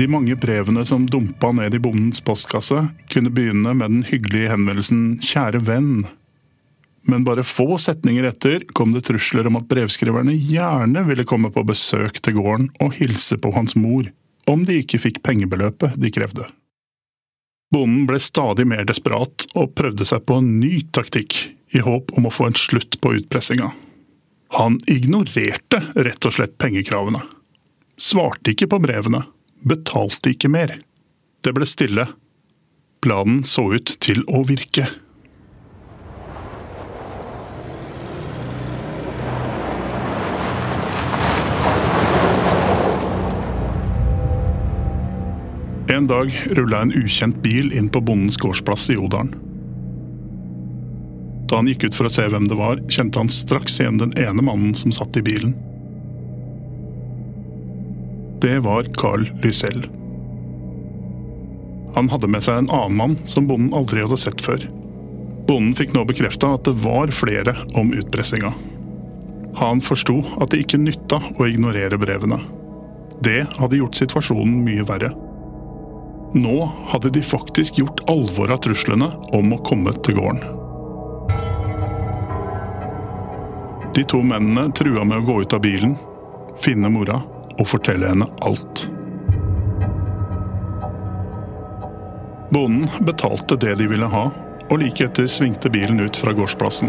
De 0.00 0.08
mange 0.08 0.34
brevene 0.40 0.86
som 0.88 1.04
dumpa 1.04 1.50
ned 1.52 1.76
i 1.76 1.82
bondens 1.82 2.22
postkasse, 2.24 2.80
kunne 3.12 3.30
begynne 3.30 3.74
med 3.76 3.92
den 3.92 4.02
hyggelige 4.08 4.48
henvendelsen 4.54 5.20
'Kjære 5.20 5.60
venn'. 5.68 6.08
Men 7.04 7.26
bare 7.28 7.44
få 7.44 7.76
setninger 7.76 8.24
etter 8.24 8.64
kom 8.72 8.96
det 8.96 9.04
trusler 9.04 9.46
om 9.46 9.60
at 9.60 9.68
brevskriverne 9.68 10.32
gjerne 10.32 11.04
ville 11.06 11.28
komme 11.28 11.52
på 11.52 11.66
besøk 11.66 12.22
til 12.22 12.40
gården 12.40 12.70
og 12.80 12.96
hilse 12.96 13.36
på 13.36 13.52
hans 13.52 13.76
mor, 13.76 14.08
om 14.50 14.64
de 14.66 14.80
ikke 14.82 15.00
fikk 15.02 15.22
pengebeløpet 15.26 15.96
de 16.00 16.10
krevde. 16.14 16.48
Bonden 17.72 18.04
ble 18.08 18.18
stadig 18.20 18.66
mer 18.68 18.84
desperat 18.88 19.46
og 19.56 19.72
prøvde 19.78 20.04
seg 20.08 20.26
på 20.28 20.40
en 20.42 20.50
ny 20.60 20.82
taktikk, 20.92 21.38
i 21.72 21.80
håp 21.80 22.10
om 22.18 22.26
å 22.28 22.32
få 22.32 22.50
en 22.50 22.58
slutt 22.58 22.98
på 23.00 23.14
utpressinga. 23.16 23.70
Han 24.58 24.76
ignorerte 24.92 25.78
rett 25.96 26.26
og 26.28 26.34
slett 26.36 26.58
pengekravene. 26.60 27.22
Svarte 27.96 28.52
ikke 28.52 28.68
på 28.68 28.82
brevene, 28.84 29.22
betalte 29.64 30.34
ikke 30.34 30.50
mer. 30.52 30.74
Det 31.40 31.54
ble 31.56 31.64
stille. 31.68 32.04
Planen 33.00 33.40
så 33.48 33.70
ut 33.72 33.94
til 34.04 34.20
å 34.28 34.42
virke. 34.44 34.84
En 46.02 46.08
dag 46.10 46.32
rulla 46.50 46.80
en 46.82 46.90
ukjent 46.98 47.36
bil 47.44 47.68
inn 47.78 47.86
på 47.88 48.00
bondens 48.02 48.34
gårdsplass 48.42 48.88
i 48.90 48.96
Odalen. 48.98 49.36
Da 51.46 51.60
han 51.60 51.68
gikk 51.70 51.84
ut 51.84 51.94
for 51.94 52.08
å 52.08 52.10
se 52.10 52.24
hvem 52.26 52.48
det 52.50 52.58
var, 52.58 52.82
kjente 52.90 53.22
han 53.22 53.30
straks 53.30 53.78
igjen 53.78 54.00
den 54.00 54.16
ene 54.18 54.42
mannen 54.42 54.74
som 54.74 54.90
satt 54.90 55.14
i 55.14 55.22
bilen. 55.22 55.54
Det 58.42 58.58
var 58.66 58.90
Carl 58.98 59.28
Lysell. 59.46 59.86
Han 61.94 62.10
hadde 62.10 62.34
med 62.34 62.42
seg 62.48 62.64
en 62.64 62.74
annen 62.74 62.98
mann 62.98 63.18
som 63.22 63.46
bonden 63.46 63.70
aldri 63.70 64.02
hadde 64.02 64.18
sett 64.18 64.42
før. 64.42 64.66
Bonden 65.46 65.78
fikk 65.78 65.94
nå 65.94 66.02
bekrefta 66.10 66.56
at 66.58 66.66
det 66.66 66.80
var 66.82 67.14
flere 67.14 67.54
om 67.78 67.94
utpressinga. 67.94 68.50
Han 69.62 69.86
forsto 69.86 70.18
at 70.34 70.50
det 70.50 70.66
ikke 70.66 70.82
nytta 70.82 71.22
å 71.38 71.46
ignorere 71.46 71.94
brevene. 71.94 72.42
Det 73.22 73.44
hadde 73.60 73.78
gjort 73.78 74.02
situasjonen 74.02 74.64
mye 74.66 74.90
verre. 74.90 75.14
Nå 76.32 76.72
hadde 76.86 77.10
de 77.10 77.22
faktisk 77.22 77.78
gjort 77.78 78.00
alvor 78.08 78.50
av 78.50 78.62
truslene 78.64 79.10
om 79.36 79.52
å 79.52 79.60
komme 79.66 79.92
til 80.00 80.16
gården. 80.16 80.40
De 83.92 84.04
to 84.08 84.22
mennene 84.24 84.70
trua 84.72 85.04
med 85.04 85.20
å 85.20 85.26
gå 85.26 85.42
ut 85.42 85.52
av 85.52 85.60
bilen, 85.60 85.98
finne 86.56 86.88
mora 86.88 87.18
og 87.58 87.68
fortelle 87.68 88.08
henne 88.08 88.28
alt. 88.48 88.86
Bonden 92.52 92.88
betalte 93.04 93.56
det 93.60 93.74
de 93.80 93.90
ville 93.92 94.08
ha, 94.08 94.30
og 94.70 94.80
like 94.80 95.04
etter 95.04 95.28
svingte 95.28 95.68
bilen 95.72 96.00
ut 96.00 96.16
fra 96.16 96.32
gårdsplassen. 96.36 96.88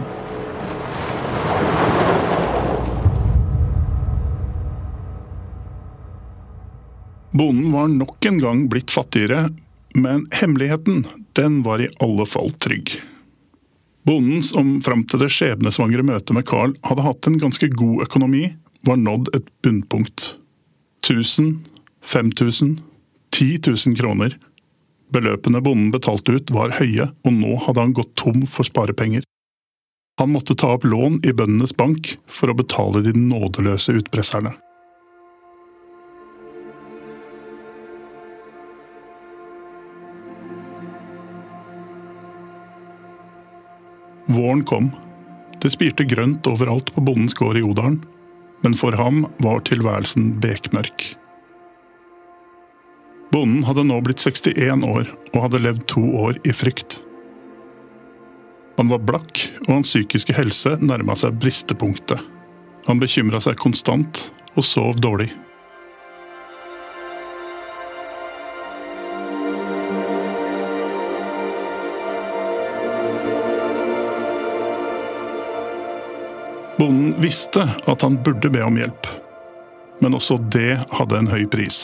Bonden 7.34 7.72
var 7.74 7.88
nok 7.90 8.25
en 8.25 8.38
gang 8.38 8.68
blitt 8.70 8.92
fattigere, 8.94 9.48
men 9.98 10.28
hemmeligheten, 10.32 11.08
den 11.34 11.63
var 11.66 11.82
i 11.82 11.90
alle 12.00 12.28
fall 12.30 12.52
trygg. 12.62 12.94
Bonden 14.06 14.44
som 14.46 14.75
fram 14.86 15.02
til 15.10 15.24
det 15.24 15.32
skjebnesvangre 15.34 16.06
møtet 16.06 16.36
med 16.38 16.46
Carl 16.46 16.75
hadde 16.86 17.06
hatt 17.06 17.30
en 17.30 17.40
ganske 17.42 17.70
god 17.74 18.04
økonomi, 18.06 18.52
var 18.86 19.00
nådd 19.02 19.32
et 19.34 19.48
bunnpunkt. 19.66 20.36
1000, 21.08 21.56
5000, 22.06 22.75
10 23.34 23.62
000 23.68 23.98
kroner. 23.98 24.36
Beløpene 25.13 25.62
bonden 25.63 25.90
betalte 25.94 26.36
ut 26.38 26.54
var 26.54 26.75
høye, 26.78 27.08
og 27.25 27.34
nå 27.34 27.56
hadde 27.66 27.82
han 27.88 27.96
gått 27.98 28.13
tom 28.20 28.44
for 28.46 28.68
sparepenger. 28.68 29.25
Han 30.22 30.36
måtte 30.36 30.54
ta 30.54 30.75
opp 30.75 30.86
lån 30.86 31.24
i 31.25 31.34
bøndenes 31.34 31.74
bank 31.74 32.13
for 32.30 32.52
å 32.52 32.58
betale 32.60 33.02
de 33.08 33.16
nådeløse 33.18 33.96
utpresserne. 33.98 34.54
Våren 44.34 44.63
kom. 44.66 44.92
Det 45.62 45.72
spirte 45.72 46.08
grønt 46.10 46.48
overalt 46.50 46.90
på 46.96 47.04
bondens 47.06 47.36
gård 47.38 47.60
i 47.60 47.63
Odalen, 47.63 48.02
men 48.63 48.75
for 48.80 48.96
ham 48.98 49.28
var 49.44 49.62
tilværelsen 49.68 50.34
bekmørk. 50.44 51.06
Bonden 53.34 53.63
hadde 53.66 53.86
nå 53.88 53.98
blitt 54.06 54.22
61 54.22 54.86
år 54.86 55.10
og 55.34 55.40
hadde 55.46 55.63
levd 55.63 55.86
to 55.90 56.04
år 56.25 56.38
i 56.46 56.54
frykt. 56.54 57.00
Han 58.78 58.90
var 58.90 59.02
blakk, 59.06 59.40
og 59.68 59.72
hans 59.78 59.92
psykiske 59.94 60.34
helse 60.38 60.75
nærma 60.82 61.16
seg 61.18 61.38
bristepunktet. 61.42 62.22
Han 62.88 63.02
bekymra 63.02 63.42
seg 63.42 63.60
konstant 63.62 64.28
og 64.58 64.66
sov 64.66 64.98
dårlig. 65.02 65.30
Bonden 76.84 77.22
visste 77.22 77.70
at 77.86 78.02
han 78.02 78.18
burde 78.24 78.50
be 78.52 78.60
om 78.63 78.75
hjelp, 78.75 79.08
men 80.04 80.18
også 80.18 80.36
det 80.52 80.82
hadde 80.92 81.16
en 81.16 81.30
høy 81.32 81.46
pris. 81.48 81.78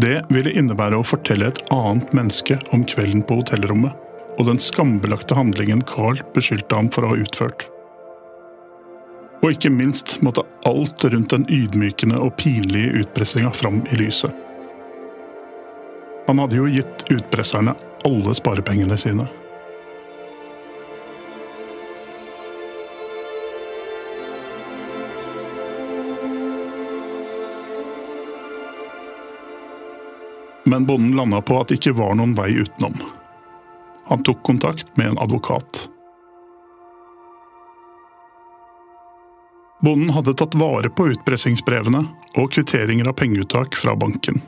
Det 0.00 0.22
ville 0.32 0.54
innebære 0.56 0.96
å 0.96 1.04
fortelle 1.04 1.50
et 1.50 1.60
annet 1.76 2.14
menneske 2.16 2.56
om 2.72 2.86
kvelden 2.88 3.20
på 3.28 3.36
hotellrommet, 3.42 3.92
og 4.38 4.48
den 4.48 4.62
skambelagte 4.64 5.36
handlingen 5.36 5.82
Carl 5.84 6.22
beskyldte 6.32 6.78
ham 6.78 6.88
for 6.94 7.04
å 7.04 7.10
ha 7.10 7.18
utført. 7.20 7.66
Og 9.42 9.52
ikke 9.52 9.74
minst 9.76 10.16
måtte 10.24 10.46
alt 10.64 11.04
rundt 11.12 11.36
den 11.36 11.44
ydmykende 11.52 12.16
og 12.16 12.32
pinlige 12.40 13.02
utpressinga 13.02 13.52
fram 13.60 13.82
i 13.92 14.00
lyset. 14.00 14.32
Han 16.30 16.40
hadde 16.40 16.56
jo 16.62 16.72
gitt 16.80 17.04
utpresserne 17.12 17.76
alle 18.08 18.40
sparepengene 18.40 18.96
sine. 19.04 19.28
Men 30.70 30.86
bonden 30.86 31.16
landa 31.18 31.40
på 31.42 31.56
at 31.58 31.70
det 31.70 31.80
ikke 31.80 31.96
var 31.98 32.14
noen 32.14 32.36
vei 32.38 32.52
utenom. 32.62 32.94
Han 34.10 34.22
tok 34.26 34.44
kontakt 34.46 34.92
med 34.98 35.12
en 35.12 35.18
advokat. 35.22 35.88
Bonden 39.82 40.12
hadde 40.14 40.36
tatt 40.38 40.54
vare 40.60 40.90
på 40.92 41.08
utpressingsbrevene 41.10 42.04
og 42.38 42.50
kvitteringer 42.54 43.10
av 43.10 43.16
pengeuttak 43.18 43.78
fra 43.80 43.96
banken. 43.98 44.38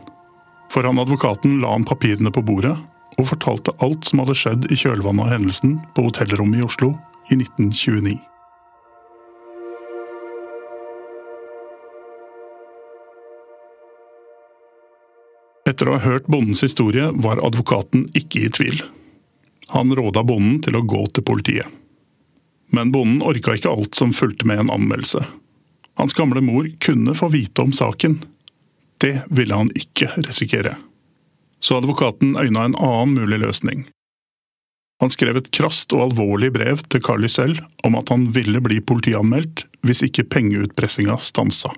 Foran 0.70 1.00
advokaten 1.02 1.58
la 1.62 1.74
han 1.74 1.88
papirene 1.88 2.30
på 2.32 2.44
bordet 2.46 2.76
og 3.18 3.28
fortalte 3.28 3.74
alt 3.84 4.06
som 4.08 4.22
hadde 4.22 4.36
skjedd 4.38 4.68
i 4.70 4.78
kjølvannet 4.78 5.26
av 5.26 5.34
hendelsen 5.34 5.78
på 5.96 6.06
hotellrommet 6.06 6.62
i 6.62 6.66
Oslo 6.68 6.94
i 7.32 7.40
1929. 7.40 8.18
Etter 15.72 15.88
å 15.88 15.96
ha 15.96 16.04
hørt 16.04 16.26
bondens 16.28 16.60
historie 16.60 17.06
var 17.24 17.40
advokaten 17.40 18.04
ikke 18.18 18.44
i 18.44 18.50
tvil. 18.52 18.82
Han 19.72 19.94
råda 19.96 20.20
bonden 20.28 20.58
til 20.60 20.76
å 20.76 20.84
gå 20.84 21.06
til 21.16 21.24
politiet. 21.24 21.68
Men 22.76 22.92
bonden 22.92 23.22
orka 23.24 23.54
ikke 23.56 23.72
alt 23.72 23.96
som 23.96 24.12
fulgte 24.12 24.44
med 24.48 24.60
en 24.60 24.72
anmeldelse. 24.74 25.22
Hans 25.96 26.16
gamle 26.16 26.42
mor 26.44 26.68
kunne 26.84 27.14
få 27.16 27.30
vite 27.32 27.64
om 27.64 27.72
saken. 27.72 28.18
Det 29.00 29.14
ville 29.32 29.56
han 29.56 29.72
ikke 29.76 30.10
risikere. 30.26 30.74
Så 31.64 31.78
advokaten 31.80 32.36
øyna 32.36 32.66
en 32.68 32.76
annen 32.76 33.16
mulig 33.16 33.40
løsning. 33.40 33.86
Han 35.00 35.12
skrev 35.12 35.40
et 35.40 35.50
krast 35.56 35.92
og 35.96 36.04
alvorlig 36.10 36.52
brev 36.54 36.84
til 36.92 37.02
Carly 37.04 37.30
selv 37.32 37.64
om 37.86 37.96
at 37.98 38.12
han 38.12 38.28
ville 38.36 38.60
bli 38.62 38.80
politianmeldt 38.84 39.64
hvis 39.86 40.04
ikke 40.06 40.28
pengeutpressinga 40.36 41.16
stansa. 41.18 41.72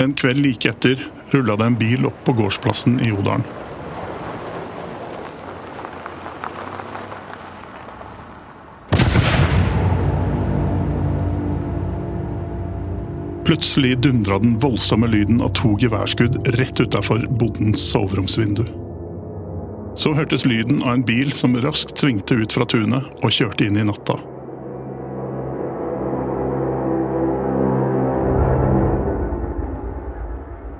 En 0.00 0.14
kveld 0.16 0.40
like 0.40 0.68
etter 0.68 1.10
rulla 1.30 1.56
det 1.60 1.66
en 1.68 1.74
bil 1.76 2.06
opp 2.08 2.24
på 2.24 2.32
gårdsplassen 2.32 3.00
i 3.04 3.10
Odalen. 3.12 3.44
Plutselig 13.44 13.98
dundra 13.98 14.38
den 14.38 14.56
voldsomme 14.62 15.06
lyden 15.10 15.42
av 15.42 15.52
to 15.58 15.74
geværskudd 15.82 16.38
rett 16.56 16.80
utafor 16.80 17.26
bondens 17.28 17.82
soveromsvindu. 17.90 18.64
Så 20.00 20.14
hørtes 20.16 20.46
lyden 20.46 20.80
av 20.82 20.94
en 20.94 21.04
bil 21.04 21.32
som 21.36 21.60
raskt 21.60 21.98
svingte 21.98 22.40
ut 22.40 22.52
fra 22.56 22.64
tunet 22.64 23.04
og 23.20 23.34
kjørte 23.34 23.66
inn 23.66 23.76
i 23.76 23.88
natta. 23.90 24.16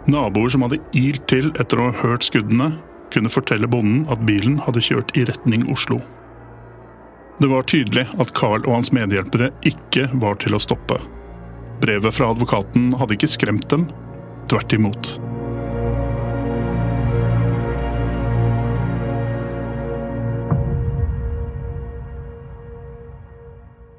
Naboer 0.08 0.48
som 0.48 0.64
hadde 0.64 0.80
ilt 0.96 1.26
til 1.28 1.50
etter 1.60 1.80
å 1.80 1.90
ha 1.90 1.96
hørt 2.00 2.24
skuddene, 2.24 2.72
kunne 3.12 3.32
fortelle 3.32 3.68
bonden 3.68 4.06
at 4.12 4.22
bilen 4.26 4.56
hadde 4.64 4.82
kjørt 4.84 5.12
i 5.18 5.26
retning 5.28 5.66
Oslo. 5.72 5.98
Det 7.40 7.48
var 7.50 7.66
tydelig 7.68 8.06
at 8.20 8.32
Carl 8.36 8.62
og 8.66 8.74
hans 8.78 8.92
medhjelpere 8.92 9.50
ikke 9.68 10.06
var 10.22 10.38
til 10.40 10.56
å 10.56 10.62
stoppe. 10.62 10.98
Brevet 11.80 12.12
fra 12.12 12.30
advokaten 12.34 12.90
hadde 13.00 13.16
ikke 13.16 13.30
skremt 13.32 13.68
dem, 13.72 13.86
tvert 14.50 14.72
imot. 14.76 15.14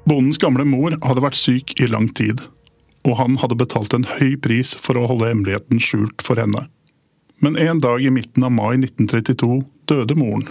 Bondens 0.06 0.38
gamle 0.42 0.66
mor 0.66 0.94
hadde 1.02 1.22
vært 1.24 1.38
syk 1.38 1.76
i 1.80 1.88
lang 1.90 2.08
tid, 2.14 2.42
og 3.08 3.16
han 3.18 3.38
hadde 3.42 3.58
betalt 3.58 3.94
en 3.96 4.06
høy 4.06 4.36
pris 4.42 4.74
for 4.78 4.98
å 4.98 5.06
holde 5.10 5.30
hemmeligheten 5.30 5.80
skjult 5.82 6.22
for 6.22 6.38
henne. 6.38 6.66
Men 7.42 7.58
en 7.58 7.80
dag 7.82 8.04
i 8.04 8.12
midten 8.14 8.46
av 8.46 8.54
mai 8.54 8.76
1932 8.78 9.62
døde 9.90 10.14
moren. 10.18 10.46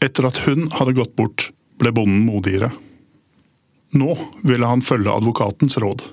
Etter 0.00 0.28
at 0.28 0.38
hun 0.46 0.68
hadde 0.76 0.94
gått 0.96 1.16
bort, 1.18 1.50
ble 1.82 1.90
bonden 1.92 2.22
modigere. 2.28 2.70
Nå 3.98 4.14
ville 4.46 4.68
han 4.70 4.84
følge 4.84 5.10
advokatens 5.10 5.78
råd. 5.82 6.06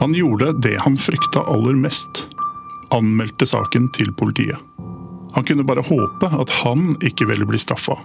Han 0.00 0.16
gjorde 0.16 0.52
det 0.64 0.78
han 0.80 0.96
frykta 0.96 1.44
aller 1.52 1.76
mest. 1.78 2.24
Anmeldte 2.92 3.46
saken 3.46 3.90
til 3.96 4.10
politiet. 4.16 4.58
Han 5.34 5.44
kunne 5.44 5.66
bare 5.66 5.84
håpe 5.84 6.28
at 6.28 6.50
han 6.62 6.94
ikke 7.04 7.28
ville 7.28 7.46
bli 7.48 7.60
straffa. 7.60 7.96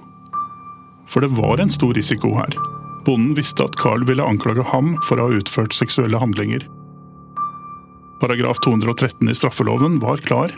For 1.09 1.25
det 1.25 1.33
var 1.37 1.57
en 1.57 1.71
stor 1.73 1.93
risiko 1.97 2.35
her. 2.37 2.57
Bonden 3.05 3.33
visste 3.37 3.65
at 3.65 3.77
Carl 3.81 4.05
ville 4.05 4.25
anklage 4.25 4.63
ham 4.71 4.93
for 5.07 5.17
å 5.17 5.29
ha 5.29 5.39
utført 5.39 5.73
seksuelle 5.73 6.19
handlinger. 6.21 6.65
Paragraf 8.21 8.59
213 8.65 9.29
i 9.31 9.35
straffeloven 9.37 9.97
var 10.03 10.21
klar. 10.25 10.53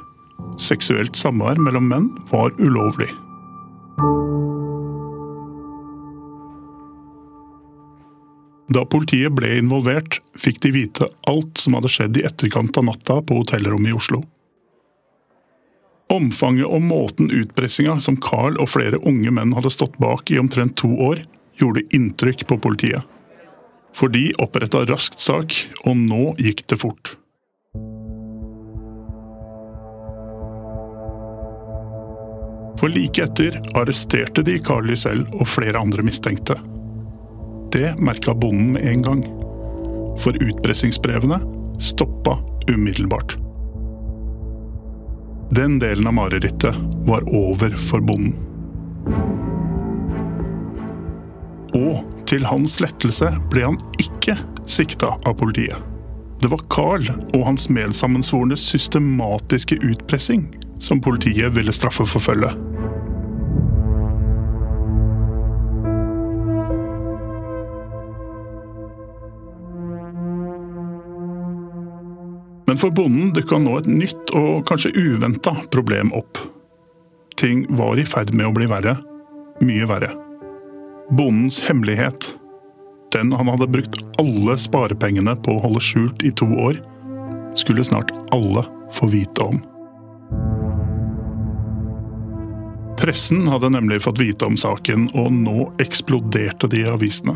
Seksuelt 0.60 1.16
samvær 1.16 1.62
mellom 1.62 1.88
menn 1.92 2.10
var 2.32 2.52
ulovlig. 2.60 3.12
Da 8.72 8.86
politiet 8.88 9.36
ble 9.36 9.58
involvert, 9.60 10.22
fikk 10.40 10.62
de 10.64 10.72
vite 10.74 11.08
alt 11.28 11.60
som 11.60 11.76
hadde 11.76 11.92
skjedd 11.92 12.20
i 12.20 12.26
etterkant 12.28 12.78
av 12.80 12.88
natta 12.88 13.20
på 13.22 13.42
hotellrommet 13.42 13.92
i 13.92 13.98
Oslo. 13.98 14.22
Omfanget 16.12 16.68
og 16.68 16.82
måten 16.84 17.32
utpressinga 17.32 17.96
som 18.04 18.18
Carl 18.20 18.58
og 18.60 18.74
flere 18.74 19.00
unge 19.08 19.32
menn 19.32 19.54
hadde 19.56 19.72
stått 19.72 19.96
bak 20.02 20.32
i 20.32 20.40
omtrent 20.42 20.76
to 20.82 20.90
år, 21.00 21.22
gjorde 21.62 21.86
inntrykk 21.96 22.44
på 22.50 22.58
politiet. 22.60 23.08
For 23.96 24.12
de 24.12 24.32
oppretta 24.44 24.84
raskt 24.90 25.20
sak, 25.20 25.56
og 25.86 25.96
nå 26.00 26.34
gikk 26.40 26.66
det 26.72 26.80
fort. 26.84 27.14
For 32.82 32.90
like 32.90 33.22
etter 33.22 33.60
arresterte 33.78 34.44
de 34.44 34.58
Carl 34.66 34.88
Lysell 34.90 35.22
og 35.38 35.46
flere 35.48 35.80
andre 35.80 36.04
mistenkte. 36.08 36.58
Det 37.72 37.94
merka 38.04 38.34
bonden 38.34 38.74
med 38.76 38.88
en 38.90 39.06
gang. 39.06 39.22
For 40.20 40.36
utpressingsbrevene 40.36 41.40
stoppa 41.80 42.40
umiddelbart. 42.68 43.38
Den 45.52 45.80
delen 45.80 46.08
av 46.08 46.14
marerittet 46.14 46.76
var 47.06 47.26
over 47.36 47.70
for 47.76 48.00
bonden. 48.00 48.32
Og 51.76 52.06
til 52.30 52.46
hans 52.48 52.78
lettelse 52.80 53.34
ble 53.52 53.66
han 53.66 53.80
ikke 54.00 54.38
sikta 54.64 55.10
av 55.28 55.36
politiet. 55.42 55.76
Det 56.40 56.54
var 56.54 56.64
Carl 56.72 57.10
og 57.34 57.44
hans 57.50 57.68
medsammensvornes 57.68 58.64
systematiske 58.64 59.76
utpressing 59.84 60.48
som 60.80 61.04
politiet 61.04 61.52
ville 61.58 61.76
straffeforfølge. 61.76 62.54
Men 72.72 72.78
for 72.80 72.92
bonden 72.96 73.34
dukka 73.36 73.58
nå 73.60 73.74
et 73.82 73.88
nytt 73.92 74.30
og 74.32 74.62
kanskje 74.70 74.94
uventa 74.96 75.52
problem 75.76 76.14
opp. 76.16 76.38
Ting 77.36 77.66
var 77.76 78.00
i 78.00 78.06
ferd 78.08 78.30
med 78.32 78.48
å 78.48 78.54
bli 78.56 78.64
verre. 78.72 78.94
Mye 79.60 79.90
verre. 79.90 80.14
Bondens 81.12 81.58
hemmelighet, 81.66 82.30
den 83.12 83.34
han 83.36 83.52
hadde 83.52 83.68
brukt 83.74 84.00
alle 84.24 84.56
sparepengene 84.56 85.34
på 85.44 85.58
å 85.58 85.64
holde 85.66 85.82
skjult 85.84 86.24
i 86.24 86.32
to 86.32 86.48
år, 86.48 86.80
skulle 87.60 87.84
snart 87.84 88.16
alle 88.32 88.64
få 88.96 89.12
vite 89.12 89.50
om. 89.52 89.60
Pressen 93.04 93.52
hadde 93.52 93.74
nemlig 93.76 94.00
fått 94.08 94.24
vite 94.24 94.48
om 94.48 94.56
saken, 94.56 95.10
og 95.12 95.28
nå 95.42 95.68
eksploderte 95.84 96.72
de 96.72 96.88
avisene. 96.96 97.36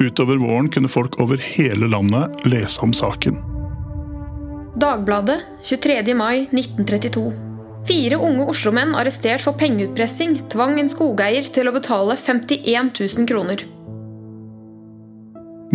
Utover 0.00 0.40
våren 0.40 0.72
kunne 0.72 0.88
folk 0.88 1.20
over 1.20 1.36
hele 1.52 1.92
landet 1.92 2.48
lese 2.48 2.80
om 2.80 2.96
saken. 2.96 3.36
Dagbladet 4.78 5.40
23. 5.62 6.14
mai 6.14 6.48
1932. 6.50 7.32
Fire 7.86 8.16
unge 8.16 8.44
oslomenn 8.46 8.94
arrestert 8.94 9.42
for 9.42 9.56
pengeutpressing 9.58 10.36
tvang 10.52 10.76
en 10.78 10.90
skogeier 10.90 11.48
til 11.50 11.66
å 11.66 11.72
betale 11.74 12.14
51 12.14 12.92
000 12.94 13.26
kroner. 13.26 13.64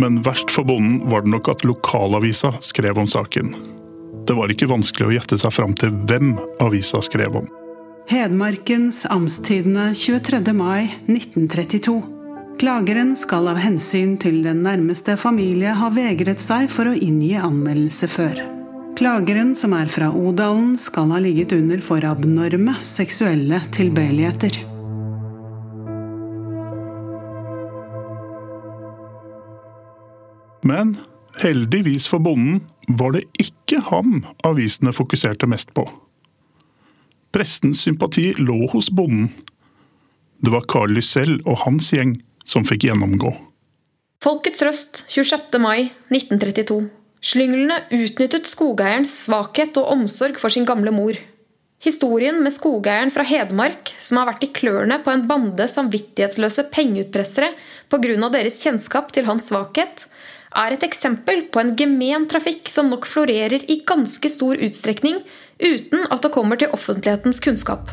Men 0.00 0.22
verst 0.24 0.48
for 0.50 0.64
bonden 0.64 1.02
var 1.12 1.26
det 1.26 1.34
nok 1.34 1.50
at 1.52 1.66
lokalavisa 1.68 2.54
skrev 2.64 3.02
om 3.02 3.10
saken. 3.10 3.52
Det 4.24 4.38
var 4.38 4.48
ikke 4.48 4.70
vanskelig 4.72 5.10
å 5.10 5.14
gjette 5.18 5.38
seg 5.42 5.52
fram 5.52 5.76
til 5.76 5.92
hvem 6.08 6.32
avisa 6.64 7.02
skrev 7.04 7.36
om. 7.42 7.52
Hedmarkens 8.08 9.02
Amstidene 9.12 9.90
23. 9.92 10.40
mai 10.56 10.88
1932. 11.12 12.00
Klageren 12.56 13.12
skal 13.20 13.52
av 13.52 13.60
hensyn 13.60 14.16
til 14.16 14.40
den 14.48 14.64
nærmeste 14.64 15.18
familie 15.20 15.76
ha 15.76 15.92
vegret 15.92 16.40
seg 16.40 16.72
for 16.72 16.88
å 16.88 16.96
inngi 16.96 17.34
anmeldelse 17.36 18.08
før. 18.08 18.53
Klageren, 18.94 19.56
som 19.58 19.72
er 19.74 19.88
fra 19.90 20.06
Odalen, 20.14 20.76
skal 20.78 21.10
ha 21.10 21.18
ligget 21.18 21.50
under 21.56 21.80
for 21.82 22.04
abnorme 22.06 22.76
seksuelle 22.86 23.58
tilbøyeligheter. 23.74 24.60
Men 30.62 30.94
heldigvis 31.42 32.06
for 32.06 32.22
bonden 32.22 32.62
var 32.86 33.18
det 33.18 33.26
ikke 33.42 33.82
ham 33.90 34.22
avisene 34.46 34.94
fokuserte 34.94 35.50
mest 35.50 35.74
på. 35.74 35.88
Prestens 37.34 37.82
sympati 37.82 38.30
lå 38.38 38.68
hos 38.70 38.92
bonden. 38.94 39.32
Det 40.38 40.54
var 40.54 40.70
Carl 40.70 40.94
Lysell 40.94 41.40
og 41.42 41.64
hans 41.66 41.90
gjeng 41.90 42.20
som 42.46 42.62
fikk 42.62 42.86
gjennomgå. 42.86 43.34
Folkets 44.22 44.62
røst 44.62 45.02
26. 45.10 45.58
mai 45.58 45.90
1932. 46.14 46.84
Slynglene 47.24 47.78
utnyttet 47.94 48.48
skogeierens 48.50 49.12
svakhet 49.24 49.78
og 49.80 49.88
omsorg 49.94 50.36
for 50.40 50.52
sin 50.52 50.66
gamle 50.68 50.92
mor. 50.92 51.16
Historien 51.84 52.36
med 52.44 52.52
skogeieren 52.52 53.12
fra 53.12 53.24
Hedmark 53.28 53.94
som 54.04 54.20
har 54.20 54.28
vært 54.28 54.44
i 54.44 54.50
klørne 54.56 54.98
på 55.04 55.12
en 55.12 55.24
bande 55.28 55.64
samvittighetsløse 55.68 56.66
pengeutpressere 56.72 57.50
pga. 57.92 58.28
deres 58.28 58.60
kjennskap 58.60 59.12
til 59.12 59.24
hans 59.28 59.48
svakhet, 59.48 60.06
er 60.54 60.76
et 60.76 60.84
eksempel 60.86 61.46
på 61.50 61.60
en 61.60 61.74
gemen 61.76 62.28
trafikk 62.30 62.68
som 62.70 62.92
nok 62.92 63.08
florerer 63.08 63.64
i 63.68 63.80
ganske 63.88 64.28
stor 64.28 64.60
utstrekning 64.60 65.18
uten 65.58 66.06
at 66.10 66.22
det 66.22 66.32
kommer 66.32 66.60
til 66.60 66.72
offentlighetens 66.76 67.40
kunnskap. 67.40 67.88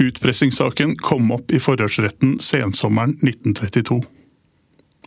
Utpressingssaken 0.00 0.96
kom 0.96 1.30
opp 1.36 1.52
i 1.52 1.60
forhørsretten 1.62 2.40
sensommeren 2.42 3.14
1932. 3.22 4.02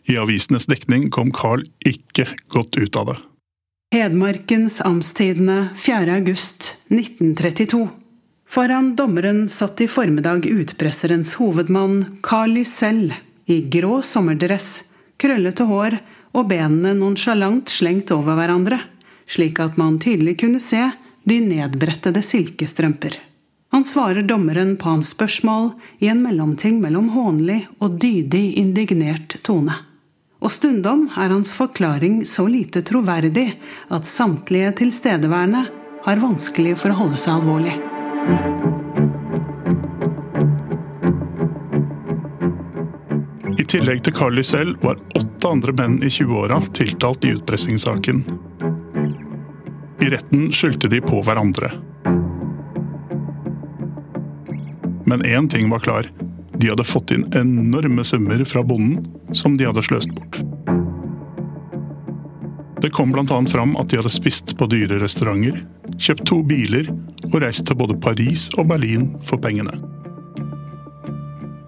I 0.08 0.18
avisenes 0.18 0.66
dekning 0.66 1.10
kom 1.12 1.32
Carl 1.36 1.66
ikke 1.86 2.30
godt 2.48 2.78
ut 2.80 2.96
av 2.96 3.10
det. 3.12 3.18
Hedmarkens 3.96 4.82
Amtstidende 4.82 5.70
4. 5.76 6.16
august 6.16 6.74
1932. 6.88 7.88
Foran 8.48 8.94
dommeren 8.96 9.50
satt 9.52 9.82
i 9.82 9.88
formiddag 9.88 10.48
utpresserens 10.48 11.34
hovedmann 11.36 12.20
Carl 12.24 12.56
Lysell 12.56 13.14
i 13.46 13.62
grå 13.62 14.02
sommerdress, 14.04 14.84
krøllete 15.20 15.68
hår 15.68 15.98
og 16.32 16.48
benene 16.52 16.94
nonsjalant 16.96 17.72
slengt 17.72 18.12
over 18.16 18.40
hverandre, 18.40 18.80
slik 19.28 19.60
at 19.60 19.76
man 19.80 20.00
tydelig 20.00 20.38
kunne 20.40 20.64
se 20.64 20.86
de 21.28 21.42
nedbrettede 21.44 22.24
silkestrømper. 22.24 23.20
Han 23.76 23.84
svarer 23.84 24.24
dommeren 24.24 24.78
på 24.80 24.90
hans 24.90 25.12
spørsmål 25.12 25.74
i 26.00 26.08
en 26.08 26.24
mellomting 26.24 26.80
mellom 26.80 27.12
hånlig 27.12 27.66
og 27.84 28.00
dydig 28.00 28.56
indignert 28.62 29.36
tone. 29.44 29.76
Og 30.38 30.54
stundom 30.54 31.08
er 31.18 31.34
hans 31.34 31.54
forklaring 31.58 32.22
så 32.30 32.46
lite 32.50 32.84
troverdig 32.86 33.48
at 33.94 34.06
samtlige 34.06 34.76
tilstedeværende 34.84 35.64
har 36.06 36.22
vanskelig 36.22 36.76
for 36.78 36.94
å 36.94 37.00
holde 37.00 37.18
seg 37.22 37.40
alvorlig. 37.40 37.74
I 43.58 43.66
tillegg 43.66 44.04
til 44.06 44.16
Carly 44.16 44.44
selv 44.46 44.86
var 44.86 45.02
åtte 45.18 45.50
andre 45.50 45.74
menn 45.80 45.98
i 46.06 46.12
20-åra 46.14 46.62
tiltalt 46.78 47.26
i 47.26 47.34
utpressingssaken. 47.36 48.22
I 50.06 50.14
retten 50.14 50.52
skyldte 50.54 50.92
de 50.94 51.02
på 51.04 51.24
hverandre. 51.26 51.74
Men 55.10 55.26
én 55.26 55.50
ting 55.50 55.72
var 55.74 55.82
klar. 55.84 56.08
De 56.58 56.70
hadde 56.72 56.86
fått 56.88 57.12
inn 57.14 57.28
enorme 57.38 58.04
summer 58.04 58.44
fra 58.46 58.64
bonden 58.66 59.06
som 59.36 59.58
de 59.58 59.68
hadde 59.68 59.84
sløst 59.86 60.14
bort. 60.18 60.42
Det 62.82 62.90
kom 62.94 63.12
bl.a. 63.12 63.26
fram 63.50 63.76
at 63.78 63.90
de 63.90 63.98
hadde 64.00 64.14
spist 64.14 64.54
på 64.58 64.68
dyre 64.70 65.00
restauranter, 65.02 65.64
kjøpt 65.98 66.26
to 66.30 66.42
biler 66.46 66.90
og 67.32 67.40
reist 67.42 67.66
til 67.68 67.78
både 67.78 67.98
Paris 68.02 68.48
og 68.58 68.70
Berlin 68.70 69.10
for 69.26 69.42
pengene. 69.42 69.74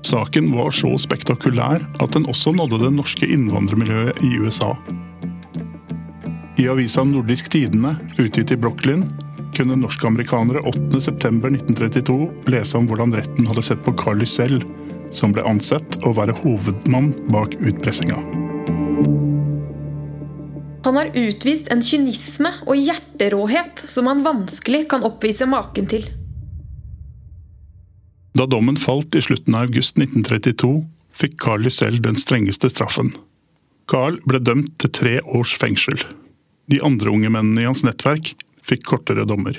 Saken 0.05 0.51
var 0.55 0.71
så 0.73 0.93
spektakulær 1.01 1.83
at 2.01 2.13
den 2.15 2.25
også 2.29 2.53
nådde 2.55 2.79
det 2.85 2.93
norske 2.95 3.27
innvandrermiljøet 3.29 4.23
i 4.25 4.37
USA. 4.41 4.71
I 6.59 6.69
avisa 6.71 7.03
Nordisk 7.05 7.49
Tidende, 7.53 7.95
utgitt 8.19 8.51
i 8.51 8.57
Brooklyn, 8.59 9.05
kunne 9.55 9.77
norskamerikanere 9.79 10.61
8.9.1932 10.71 12.49
lese 12.51 12.77
om 12.77 12.89
hvordan 12.89 13.15
retten 13.17 13.47
hadde 13.49 13.63
sett 13.65 13.81
på 13.85 13.93
Carl 13.99 14.21
Lysell, 14.21 14.61
som 15.15 15.33
ble 15.33 15.45
ansett 15.47 15.97
å 16.05 16.13
være 16.17 16.35
hovedmann 16.43 17.13
bak 17.33 17.55
utpressinga. 17.59 18.19
Han 20.85 20.95
har 20.95 21.11
utvist 21.17 21.67
en 21.73 21.83
kynisme 21.83 22.51
og 22.65 22.79
hjerteråhet 22.79 23.83
som 23.89 24.07
han 24.09 24.23
vanskelig 24.25 24.85
kan 24.91 25.03
oppvise 25.07 25.47
maken 25.49 25.89
til. 25.91 26.05
Da 28.37 28.45
dommen 28.47 28.77
falt 28.79 29.15
i 29.17 29.23
slutten 29.23 29.57
av 29.57 29.67
august 29.67 29.97
1932, 29.99 30.71
fikk 31.11 31.35
Carl 31.41 31.65
Lysell 31.65 31.99
den 32.01 32.15
strengeste 32.15 32.69
straffen. 32.71 33.11
Carl 33.91 34.19
ble 34.29 34.39
dømt 34.39 34.77
til 34.79 34.93
tre 34.95 35.15
års 35.25 35.55
fengsel. 35.59 35.97
De 36.69 36.79
andre 36.85 37.11
unge 37.11 37.31
mennene 37.33 37.65
i 37.65 37.67
hans 37.67 37.83
nettverk 37.83 38.35
fikk 38.69 38.85
kortere 38.87 39.25
dommer. 39.27 39.57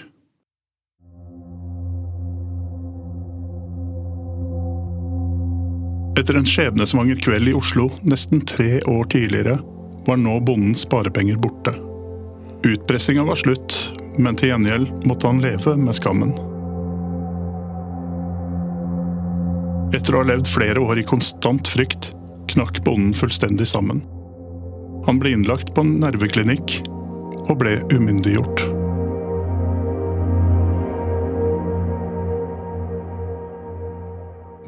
Etter 6.21 6.37
en 6.37 6.49
skjebnesvanger 6.49 7.17
kveld 7.25 7.49
i 7.49 7.55
Oslo 7.57 7.87
nesten 8.03 8.43
tre 8.45 8.83
år 8.91 9.07
tidligere 9.13 9.57
var 10.07 10.19
nå 10.21 10.35
bondens 10.45 10.83
sparepenger 10.85 11.39
borte. 11.41 11.73
Utpressinga 12.67 13.25
var 13.25 13.39
slutt, 13.41 13.77
men 14.21 14.37
til 14.37 14.53
gjengjeld 14.53 14.91
måtte 15.09 15.31
han 15.31 15.41
leve 15.41 15.77
med 15.81 15.97
skammen. 15.97 16.35
Etter 19.97 20.15
å 20.15 20.21
ha 20.21 20.29
levd 20.29 20.51
flere 20.51 20.83
år 20.85 21.01
i 21.01 21.07
konstant 21.09 21.71
frykt, 21.73 22.13
knakk 22.53 22.83
bonden 22.85 23.15
fullstendig 23.17 23.69
sammen. 23.71 24.05
Han 25.07 25.23
ble 25.23 25.33
innlagt 25.35 25.73
på 25.75 25.87
en 25.87 25.97
nerveklinikk 26.03 26.83
og 27.47 27.57
ble 27.63 27.79
umyndiggjort. 27.95 28.70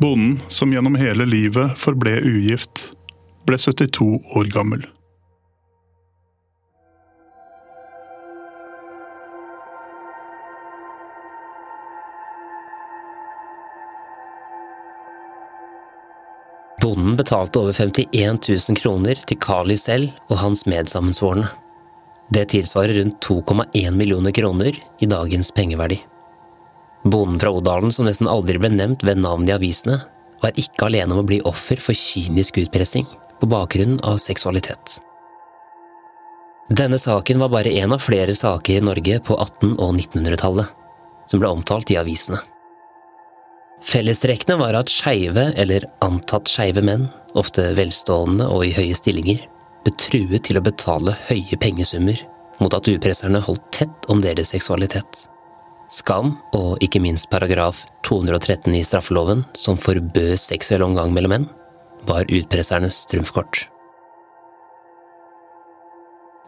Bonden, 0.03 0.41
som 0.49 0.73
gjennom 0.73 0.97
hele 0.99 1.23
livet 1.31 1.77
forble 1.79 2.17
ugift, 2.27 2.88
ble 3.47 3.55
72 3.55 4.19
år 4.35 4.49
gammel. 4.51 4.83
Bonden 16.83 17.15
betalte 17.15 17.62
over 17.62 17.73
51 17.73 18.43
000 18.51 18.83
kroner 18.83 19.23
til 19.23 19.38
Kali 19.38 19.79
selv 19.79 20.11
og 20.27 20.41
hans 20.43 20.67
medsammensvorne. 20.67 21.47
Det 22.35 22.49
tilsvarer 22.57 22.99
rundt 22.99 23.23
2,1 23.23 23.95
millioner 23.95 24.35
kroner 24.35 24.83
i 24.99 25.07
dagens 25.07 25.55
pengeverdi. 25.55 26.03
Bonden 27.05 27.41
fra 27.43 27.51
Odalen 27.51 27.93
som 27.93 28.07
nesten 28.07 28.31
aldri 28.31 28.61
ble 28.62 28.71
nevnt 28.71 29.03
ved 29.07 29.19
navn 29.23 29.49
i 29.49 29.55
avisene, 29.55 30.01
var 30.43 30.59
ikke 30.59 30.87
alene 30.88 31.15
om 31.15 31.23
å 31.23 31.27
bli 31.27 31.41
offer 31.47 31.81
for 31.83 31.97
kynisk 31.99 32.61
utpressing 32.62 33.07
på 33.41 33.49
bakgrunn 33.51 33.99
av 34.07 34.21
seksualitet. 34.23 35.01
Denne 36.71 36.99
saken 36.99 37.43
var 37.43 37.51
bare 37.53 37.73
én 37.75 37.93
av 37.93 38.03
flere 38.03 38.35
saker 38.38 38.79
i 38.79 38.85
Norge 38.85 39.19
på 39.27 39.37
1800- 39.37 39.79
og 39.83 39.95
1900-tallet 39.99 40.79
som 41.31 41.43
ble 41.43 41.51
omtalt 41.51 41.91
i 41.93 41.99
avisene. 41.99 42.38
Fellestrekkene 43.83 44.59
var 44.61 44.79
at 44.79 44.91
skeive, 44.93 45.49
eller 45.59 45.88
antatt 46.05 46.51
skeive 46.51 46.85
menn, 46.87 47.09
ofte 47.38 47.73
velstående 47.75 48.47
og 48.47 48.67
i 48.69 48.75
høye 48.77 48.95
stillinger, 48.95 49.43
ble 49.83 49.95
truet 49.99 50.47
til 50.47 50.61
å 50.61 50.65
betale 50.65 51.17
høye 51.27 51.59
pengesummer 51.59 52.23
mot 52.62 52.75
at 52.77 52.88
upresserne 52.88 53.43
holdt 53.43 53.67
tett 53.75 54.11
om 54.12 54.23
deres 54.23 54.55
seksualitet. 54.55 55.27
Skam, 55.92 56.38
og 56.57 56.81
ikke 56.81 57.02
minst 57.05 57.28
paragraf 57.28 57.83
213 58.09 58.72
i 58.78 58.85
straffeloven, 58.87 59.44
som 59.52 59.76
forbød 59.76 60.38
seksuell 60.40 60.87
omgang 60.87 61.12
mellom 61.12 61.35
menn, 61.35 61.50
var 62.09 62.31
utpressernes 62.33 63.02
trumfkort. 63.11 63.66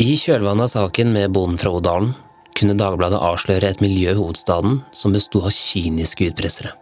I 0.01 0.17
kjølvannet 0.19 0.67
av 0.67 0.73
saken 0.73 1.13
med 1.15 1.35
bonden 1.37 1.61
fra 1.61 1.75
Odalen 1.77 2.15
kunne 2.59 2.75
Dagbladet 2.79 3.21
avsløre 3.21 3.69
et 3.69 3.83
miljø 3.85 4.15
i 4.15 4.19
hovedstaden 4.19 4.81
som 4.97 5.13
besto 5.15 5.43
av 5.45 5.53
kyniske 5.55 6.31
utpressere. 6.33 6.73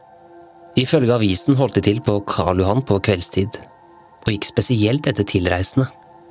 Ifølge 0.78 1.16
avisen 1.18 1.58
holdt 1.58 1.76
de 1.76 1.82
til 1.84 1.98
på 2.04 2.20
Karl 2.28 2.62
Johan 2.62 2.80
på 2.88 3.00
kveldstid, 3.04 3.58
og 4.22 4.30
gikk 4.32 4.46
spesielt 4.48 5.08
etter 5.10 5.26
tilreisende. 5.28 5.88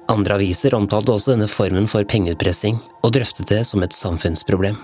Andre 0.10 0.40
aviser 0.40 0.74
omtalte 0.80 1.14
også 1.14 1.36
denne 1.36 1.52
formen 1.52 1.86
for 1.92 2.08
pengeutpressing, 2.08 2.80
og 3.04 3.14
drøftet 3.20 3.52
det 3.52 3.62
som 3.68 3.84
et 3.86 3.94
samfunnsproblem. 3.96 4.80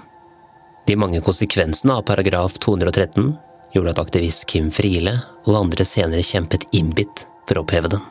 De 0.88 0.96
mange 0.96 1.20
konsekvensene 1.22 1.98
av 2.00 2.06
paragraf 2.08 2.54
213 2.64 3.34
gjorde 3.74 3.92
at 3.92 4.00
aktivist 4.00 4.46
Kim 4.48 4.70
Friele 4.72 5.18
og 5.44 5.58
andre 5.60 5.86
senere 5.86 6.24
kjempet 6.24 6.64
innbitt 6.72 7.26
for 7.48 7.60
å 7.60 7.66
oppheve 7.66 7.92
den. 7.92 8.06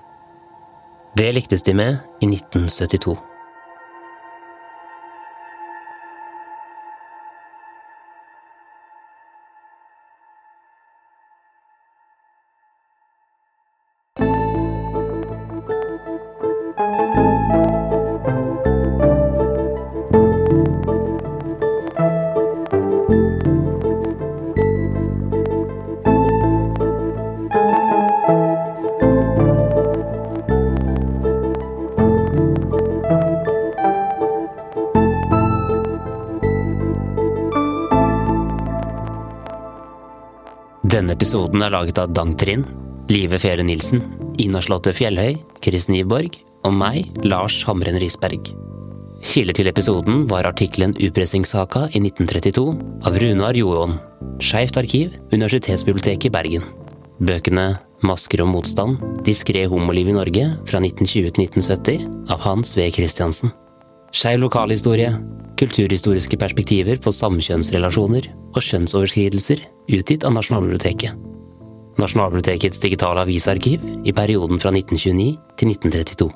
Det 1.16 1.30
lyktes 1.32 1.64
de 1.64 1.72
med 1.72 1.96
i 2.20 2.28
1972. 2.28 3.16
Denne 40.96 41.12
episoden 41.12 41.60
er 41.60 41.74
laget 41.74 41.98
av 42.00 42.12
Dang 42.16 42.30
Trind, 42.40 42.64
Live 43.12 43.36
Fjære 43.42 43.66
Nilsen, 43.68 44.00
Ina 44.40 44.62
Slåtte 44.64 44.94
Fjellhøy, 44.96 45.34
Chris 45.60 45.90
Nyborg 45.92 46.38
og 46.64 46.72
meg, 46.72 47.10
Lars 47.20 47.58
Hamren 47.68 47.98
Risberg. 48.00 48.48
Kilder 49.20 49.58
til 49.58 49.68
episoden 49.68 50.24
var 50.30 50.48
artikkelen 50.48 50.94
Upressingssaka 50.96 51.90
i 51.90 52.00
1932 52.00 52.64
av 53.10 53.20
Runar 53.20 53.58
Joon, 53.60 53.98
Skeivt 54.40 54.80
arkiv, 54.80 55.12
Universitetsbiblioteket 55.34 56.30
i 56.30 56.32
Bergen. 56.32 56.64
Bøkene 57.20 57.74
Masker 58.00 58.46
og 58.46 58.54
motstand, 58.54 58.96
Diskré 59.28 59.66
homoliv 59.68 60.08
i 60.08 60.16
Norge 60.16 60.48
fra 60.64 60.80
1920 60.80 61.28
til 61.36 61.44
1970 61.50 62.08
av 62.32 62.40
Hans 62.48 62.72
V. 62.78 62.88
Christiansen. 62.96 63.52
Skeiv 64.16 64.40
lokalhistorie, 64.46 65.12
kulturhistoriske 65.60 66.38
perspektiver 66.40 67.00
på 67.02 67.12
samkjønnsrelasjoner 67.14 68.28
og 68.54 68.60
kjønnsoverskridelser 68.64 69.62
utgitt 69.96 70.26
av 70.26 70.36
Nasjonalbiblioteket. 70.36 71.16
Nasjonalbibliotekets 71.96 72.82
digitale 72.82 73.24
avisarkiv 73.24 73.84
i 74.04 74.12
perioden 74.16 74.60
fra 74.60 74.72
1929 74.74 75.36
til 75.56 75.72
1932. 75.72 76.28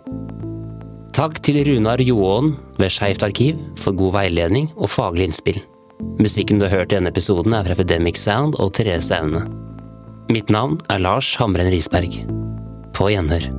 Takk 1.16 1.40
til 1.44 1.58
Runar 1.66 2.00
Joåen 2.00 2.54
ved 2.78 2.92
Skeivt 2.94 3.24
arkiv 3.26 3.58
for 3.80 3.96
god 3.98 4.14
veiledning 4.20 4.70
og 4.76 4.92
faglig 4.92 5.28
innspill. 5.28 5.60
Musikken 6.20 6.60
du 6.60 6.68
har 6.68 6.78
hørt 6.78 6.94
i 6.94 6.96
denne 6.96 7.12
episoden 7.12 7.52
er 7.56 7.66
fra 7.66 7.76
Epidemic 7.76 8.20
Sound 8.20 8.56
og 8.56 8.72
Therese 8.78 9.12
Aune. 9.18 9.44
Mitt 10.32 10.48
navn 10.48 10.78
er 10.88 11.02
Lars 11.02 11.34
Hamren 11.40 11.68
Risberg. 11.72 12.22
På 12.96 13.10
gjenhør. 13.12 13.50